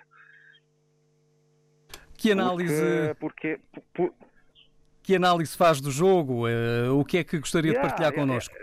Que 2.19 2.31
análise, 2.31 2.73
Porque, 3.19 3.57
porque 3.57 3.59
por- 3.93 4.13
que 5.03 5.15
análise 5.15 5.57
faz 5.57 5.79
do 5.81 5.89
jogo? 5.91 6.47
Eh, 6.47 6.89
O 6.89 7.03
que 7.05 7.17
é 7.17 7.23
que 7.23 7.39
gostaria 7.39 7.71
de 7.71 7.77
Yeah, 7.77 7.87
partilhar 7.89 8.11
yeah, 8.11 8.27
connosco? 8.27 8.55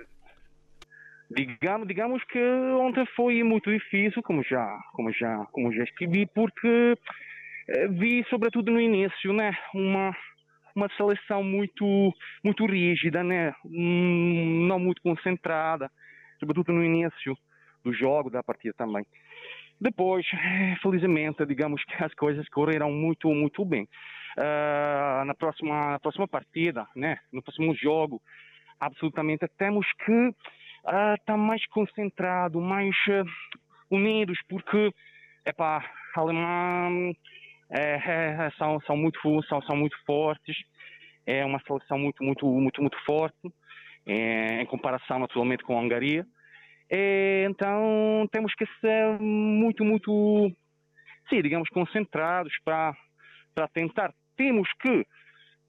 digamos, 1.30 1.88
digamos 1.88 2.24
que 2.24 2.38
ontem 2.80 3.04
foi 3.16 3.42
muito 3.42 3.70
difícil, 3.70 4.22
como 4.22 4.42
já, 4.44 4.78
como 4.92 5.12
já, 5.12 5.44
como 5.52 5.72
já 5.72 5.82
escrevi, 5.82 6.26
porque 6.26 6.94
eh, 7.68 7.88
vi, 7.88 8.24
sobretudo 8.30 8.70
no 8.70 8.80
início, 8.80 9.32
né, 9.32 9.52
uma 9.74 10.14
uma 10.76 10.90
seleção 10.94 11.42
muito 11.42 12.12
muito 12.44 12.66
rígida, 12.66 13.24
né, 13.24 13.54
Hum, 13.64 14.66
não 14.68 14.78
muito 14.78 15.00
concentrada, 15.00 15.90
sobretudo 16.38 16.70
no 16.72 16.84
início 16.84 17.34
do 17.82 17.92
jogo 17.94 18.28
da 18.30 18.42
partida 18.42 18.74
também. 18.76 19.04
Depois, 19.80 20.26
felizmente, 20.82 21.44
digamos 21.46 21.82
que 21.84 22.02
as 22.02 22.14
coisas 22.14 22.48
correram 22.48 22.90
muito 22.90 23.28
muito 23.28 23.64
bem. 23.64 23.88
Ah, 24.38 25.22
na 25.26 25.34
próxima 25.34 25.92
na 25.92 25.98
próxima 25.98 26.28
partida, 26.28 26.86
né, 26.94 27.18
no 27.32 27.42
próximo 27.42 27.74
jogo, 27.74 28.20
absolutamente 28.78 29.46
temos 29.56 29.86
que 30.04 30.34
estar 31.14 31.36
mais 31.36 31.66
concentrado, 31.68 32.60
mais 32.60 32.94
eh, 33.08 33.24
unidos, 33.90 34.38
porque 34.48 34.92
epá, 35.44 35.84
a 36.14 36.20
Alemanha 36.20 37.12
é, 37.70 37.94
é, 37.94 38.50
são, 38.56 38.80
são, 38.82 38.96
muito, 38.96 39.18
são, 39.48 39.60
são 39.62 39.76
muito 39.76 39.96
fortes, 40.04 40.56
é 41.26 41.44
uma 41.44 41.60
seleção 41.66 41.98
muito, 41.98 42.22
muito, 42.22 42.46
muito, 42.46 42.80
muito 42.80 42.96
forte, 43.04 43.52
é, 44.06 44.62
em 44.62 44.66
comparação 44.66 45.18
naturalmente 45.18 45.64
com 45.64 45.76
a 45.76 45.80
Hungria. 45.80 46.24
É, 46.90 47.46
então 47.50 48.28
temos 48.30 48.54
que 48.54 48.64
ser 48.80 49.18
muito, 49.20 49.84
muito, 49.84 50.50
sim, 51.28 51.42
digamos, 51.42 51.68
concentrados 51.70 52.52
para 52.64 52.94
para 53.54 53.68
tentar. 53.68 54.12
Temos 54.36 54.68
que, 54.80 55.06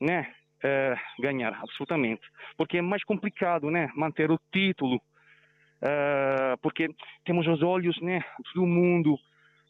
né, 0.02 0.30
eh, 0.62 0.94
ganhar 1.22 1.54
absolutamente, 1.54 2.22
porque 2.58 2.80
é 2.80 2.82
mais 2.82 3.02
complicado, 3.06 3.72
né, 3.72 3.90
manter 3.96 4.30
o 4.30 4.38
título, 4.52 5.02
eh, 5.82 6.56
porque 6.62 6.90
temos 7.24 7.48
os 7.48 7.64
olhos, 7.64 7.98
né, 8.02 8.22
todo 8.54 8.66
mundo 8.68 9.18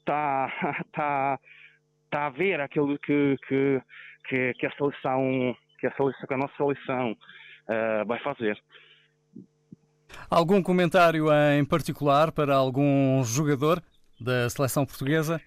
tá 0.04 0.48
tá 0.92 1.40
tá 2.10 2.26
a 2.26 2.30
ver 2.30 2.60
aquilo 2.60 2.98
que 2.98 3.38
que 3.48 3.82
que, 4.28 4.54
que 4.56 4.66
a 4.66 4.72
seleção 4.72 5.56
que 5.80 5.86
a 5.86 5.92
seleção 5.92 6.28
que 6.28 6.34
a 6.34 6.38
nossa 6.38 6.56
seleção 6.58 7.16
vai 8.08 8.18
fazer. 8.20 8.58
Algum 10.30 10.62
comentário 10.62 11.28
em 11.58 11.64
particular 11.64 12.32
para 12.32 12.54
algum 12.56 13.24
jogador 13.24 13.82
da 14.20 14.50
seleção 14.50 14.86
portuguesa? 14.86 15.40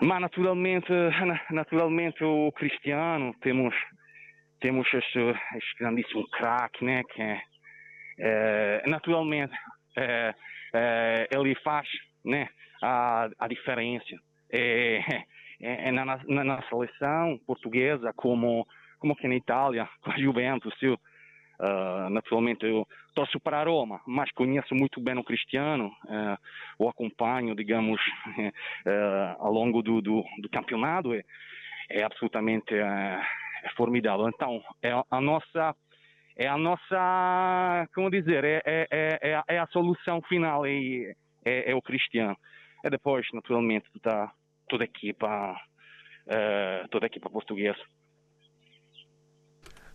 Mas 0.00 0.20
naturalmente, 0.20 0.90
na- 0.90 1.40
naturalmente 1.50 2.24
o 2.24 2.50
Cristiano 2.52 3.34
temos 3.40 3.74
temos 4.60 4.86
este, 4.94 5.18
este 5.18 5.78
grandíssimo 5.78 6.26
craque, 6.30 6.82
né? 6.84 7.02
Que 7.12 7.22
é, 7.22 7.42
eh, 8.18 8.82
naturalmente 8.86 9.52
eh, 9.96 10.34
eh, 10.72 11.28
ele 11.30 11.54
faz, 11.56 11.86
né? 12.24 12.48
A, 12.82 13.28
a 13.38 13.48
diferença 13.48 14.06
é, 14.50 15.00
é, 15.60 15.88
é 15.88 15.92
na, 15.92 16.04
na, 16.06 16.44
na 16.44 16.62
seleção 16.68 17.38
portuguesa 17.46 18.12
como 18.16 18.66
como 18.98 19.12
aqui 19.12 19.28
na 19.28 19.36
Itália 19.36 19.86
com 20.02 20.10
a 20.10 20.18
Juventus. 20.18 20.74
Eu, 20.80 20.98
ah, 21.60 22.08
naturalmente 22.10 22.64
eu 22.64 22.86
torço 23.14 23.38
para 23.40 23.60
a 23.60 23.64
Roma, 23.64 24.00
mas 24.06 24.30
conheço 24.32 24.74
muito 24.74 25.00
bem 25.00 25.16
o 25.18 25.24
Cristiano, 25.24 25.90
eh, 26.08 26.36
o 26.78 26.88
acompanho, 26.88 27.54
digamos, 27.54 28.00
eh, 28.86 29.36
ao 29.38 29.52
longo 29.52 29.82
do, 29.82 30.00
do, 30.02 30.24
do 30.42 30.48
campeonato, 30.50 31.14
é, 31.14 31.22
é 31.90 32.02
absolutamente 32.02 32.74
eh, 32.74 33.22
é 33.64 33.68
formidável. 33.76 34.28
Então, 34.28 34.62
é 34.82 34.90
a- 34.92 35.20
nossa, 35.20 35.74
é 36.36 36.46
a 36.48 36.58
nossa, 36.58 37.88
como 37.94 38.10
dizer, 38.10 38.44
é, 38.44 38.62
é, 38.64 38.86
é, 38.90 39.18
é 39.30 39.34
a- 39.36 39.44
é 39.48 39.58
a 39.58 39.66
solução 39.68 40.20
final, 40.22 40.66
é, 40.66 41.14
é, 41.44 41.70
é 41.70 41.74
o 41.74 41.80
Cristiano. 41.82 42.36
E 42.84 42.90
depois, 42.90 43.26
naturalmente, 43.32 43.86
toda, 44.02 44.30
toda 44.68 44.84
a 44.84 44.86
equipa, 44.86 45.56
toda 46.90 47.06
a 47.06 47.08
equipa 47.08 47.30
portuguesa. 47.30 47.80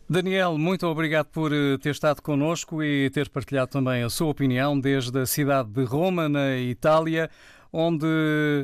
Daniel, 0.10 0.58
muito 0.58 0.88
obrigado 0.88 1.28
por 1.28 1.54
eh, 1.54 1.78
ter 1.78 1.92
estado 1.92 2.20
connosco 2.22 2.82
e 2.82 3.12
ter 3.12 3.30
partilhado 3.30 3.70
também 3.70 4.02
a 4.02 4.10
sua 4.10 4.28
opinião 4.30 4.80
desde 4.80 5.20
a 5.20 5.26
cidade 5.26 5.70
de 5.70 5.84
Roma, 5.84 6.28
na 6.28 6.58
Itália, 6.58 7.30
onde 7.72 8.08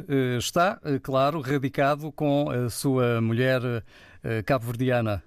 eh, 0.09 0.37
está, 0.37 0.79
eh, 0.83 0.97
claro, 0.97 1.39
radicado 1.41 2.11
com 2.11 2.49
a 2.49 2.69
sua 2.69 3.21
mulher 3.21 3.61
cabo-verdiana. 4.43 5.21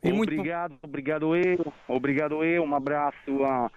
E 0.00 0.12
muito- 0.12 0.32
Obrigado, 0.32 0.74
obrigado 0.80 1.34
eu, 1.34 1.72
obrigado 1.88 2.44
eu, 2.44 2.62
um 2.62 2.72
abraço 2.74 3.44
a, 3.44 3.68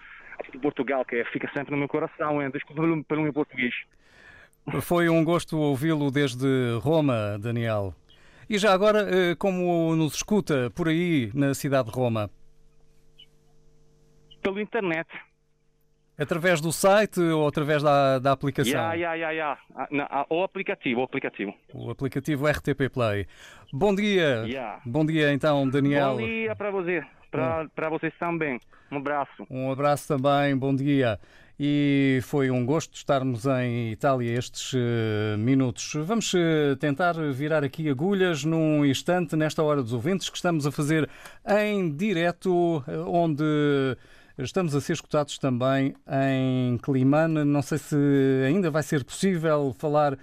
Portugal, 0.61 1.03
que 1.03 1.23
fica 1.25 1.49
sempre 1.51 1.71
no 1.71 1.77
meu 1.77 1.87
coração, 1.87 2.41
hein? 2.43 2.51
desculpa 2.53 2.83
pelo, 2.83 3.03
pelo 3.03 3.23
meu 3.23 3.33
português. 3.33 3.73
Foi 4.81 5.09
um 5.09 5.23
gosto 5.23 5.57
ouvi-lo 5.57 6.11
desde 6.11 6.45
Roma, 6.79 7.39
Daniel. 7.39 7.95
E 8.53 8.57
já 8.59 8.71
agora, 8.71 9.07
eh, 9.09 9.35
como 9.35 9.95
nos 9.95 10.13
escuta 10.13 10.69
por 10.75 10.87
aí 10.87 11.31
na 11.33 11.55
cidade 11.55 11.89
de 11.89 11.95
Roma? 11.97 12.29
Pelo 14.43 14.59
internet. 14.61 15.07
Através 16.19 16.61
do 16.61 16.71
site 16.71 17.19
ou 17.19 17.47
através 17.47 17.81
da, 17.81 18.19
da 18.19 18.31
aplicação? 18.31 18.71
Ya, 18.79 18.93
ya, 18.93 19.15
ya, 19.15 19.31
ya. 19.31 19.57
Ah, 19.75 19.87
na- 19.89 20.07
ah, 20.07 20.27
O 20.29 20.43
aplicativo, 20.43 21.01
o 21.01 21.03
aplicativo. 21.03 21.51
O 21.73 21.89
aplicativo 21.89 22.45
RTP 22.47 22.89
Play. 22.93 23.25
Bom 23.73 23.95
dia. 23.95 24.43
Yeah. 24.45 24.79
Bom 24.85 25.03
dia 25.03 25.33
então, 25.33 25.67
Daniel. 25.67 26.11
Bom 26.17 26.17
dia 26.27 26.55
para 26.55 26.69
você, 26.69 27.03
para, 27.31 27.67
para 27.73 27.89
vocês 27.89 28.13
também. 28.19 28.59
Um 28.91 28.97
abraço. 28.97 29.47
Um 29.49 29.71
abraço 29.71 30.07
também, 30.07 30.55
bom 30.55 30.75
dia. 30.75 31.19
E 31.59 32.19
foi 32.23 32.49
um 32.49 32.65
gosto 32.65 32.95
estarmos 32.95 33.45
em 33.45 33.91
Itália 33.91 34.37
estes 34.37 34.73
eh, 34.75 35.37
minutos. 35.37 35.93
Vamos 36.03 36.33
eh, 36.33 36.75
tentar 36.79 37.13
virar 37.31 37.63
aqui 37.63 37.87
agulhas 37.89 38.43
num 38.43 38.83
instante, 38.83 39.35
nesta 39.35 39.61
hora 39.61 39.83
dos 39.83 39.93
ouvintes, 39.93 40.29
que 40.29 40.35
estamos 40.35 40.65
a 40.65 40.71
fazer 40.71 41.07
em 41.47 41.95
direto, 41.95 42.83
eh, 42.87 42.97
onde 42.97 43.43
estamos 44.35 44.73
a 44.75 44.81
ser 44.81 44.93
escutados 44.93 45.37
também 45.37 45.93
em 46.11 46.75
Climane. 46.79 47.43
Não 47.43 47.61
sei 47.61 47.77
se 47.77 47.95
ainda 48.47 48.71
vai 48.71 48.81
ser 48.81 49.03
possível 49.03 49.75
falar 49.77 50.17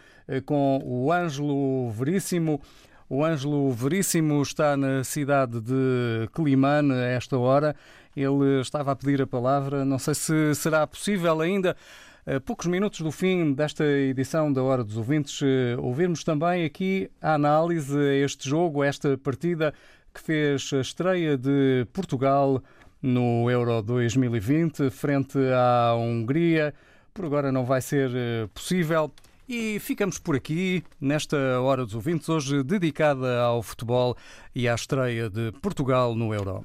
com 0.44 0.82
o 0.84 1.12
Ângelo 1.12 1.90
Veríssimo. 1.92 2.60
O 3.08 3.24
Ângelo 3.24 3.70
Veríssimo 3.72 4.42
está 4.42 4.76
na 4.76 5.04
cidade 5.04 5.60
de 5.60 6.28
Climane 6.32 6.92
a 6.92 7.06
esta 7.06 7.38
hora. 7.38 7.74
Ele 8.16 8.60
estava 8.60 8.92
a 8.92 8.96
pedir 8.96 9.22
a 9.22 9.26
palavra. 9.26 9.84
Não 9.84 9.98
sei 9.98 10.14
se 10.14 10.54
será 10.54 10.86
possível 10.86 11.40
ainda, 11.40 11.76
a 12.26 12.38
poucos 12.38 12.66
minutos 12.66 13.00
do 13.00 13.10
fim 13.10 13.52
desta 13.54 13.84
edição 13.84 14.52
da 14.52 14.62
Hora 14.62 14.84
dos 14.84 14.96
Ouvintes, 14.96 15.40
eh, 15.42 15.76
ouvirmos 15.78 16.22
também 16.22 16.64
aqui 16.64 17.10
a 17.20 17.34
análise 17.34 17.98
a 17.98 18.14
este 18.14 18.48
jogo, 18.48 18.82
a 18.82 18.86
esta 18.86 19.16
partida 19.16 19.72
que 20.12 20.20
fez 20.20 20.70
a 20.74 20.80
estreia 20.80 21.38
de 21.38 21.86
Portugal 21.92 22.62
no 23.02 23.50
Euro 23.50 23.80
2020 23.82 24.90
frente 24.90 25.38
à 25.54 25.94
Hungria. 25.94 26.74
Por 27.14 27.24
agora 27.24 27.50
não 27.50 27.64
vai 27.64 27.80
ser 27.80 28.10
eh, 28.14 28.48
possível. 28.52 29.10
E 29.48 29.80
ficamos 29.80 30.18
por 30.18 30.36
aqui 30.36 30.84
nesta 31.00 31.36
Hora 31.60 31.84
dos 31.84 31.94
Ouvintes, 31.94 32.28
hoje 32.28 32.62
dedicada 32.62 33.40
ao 33.40 33.62
futebol 33.62 34.16
e 34.54 34.68
à 34.68 34.74
estreia 34.74 35.28
de 35.28 35.50
Portugal 35.60 36.14
no 36.14 36.32
Euro. 36.32 36.64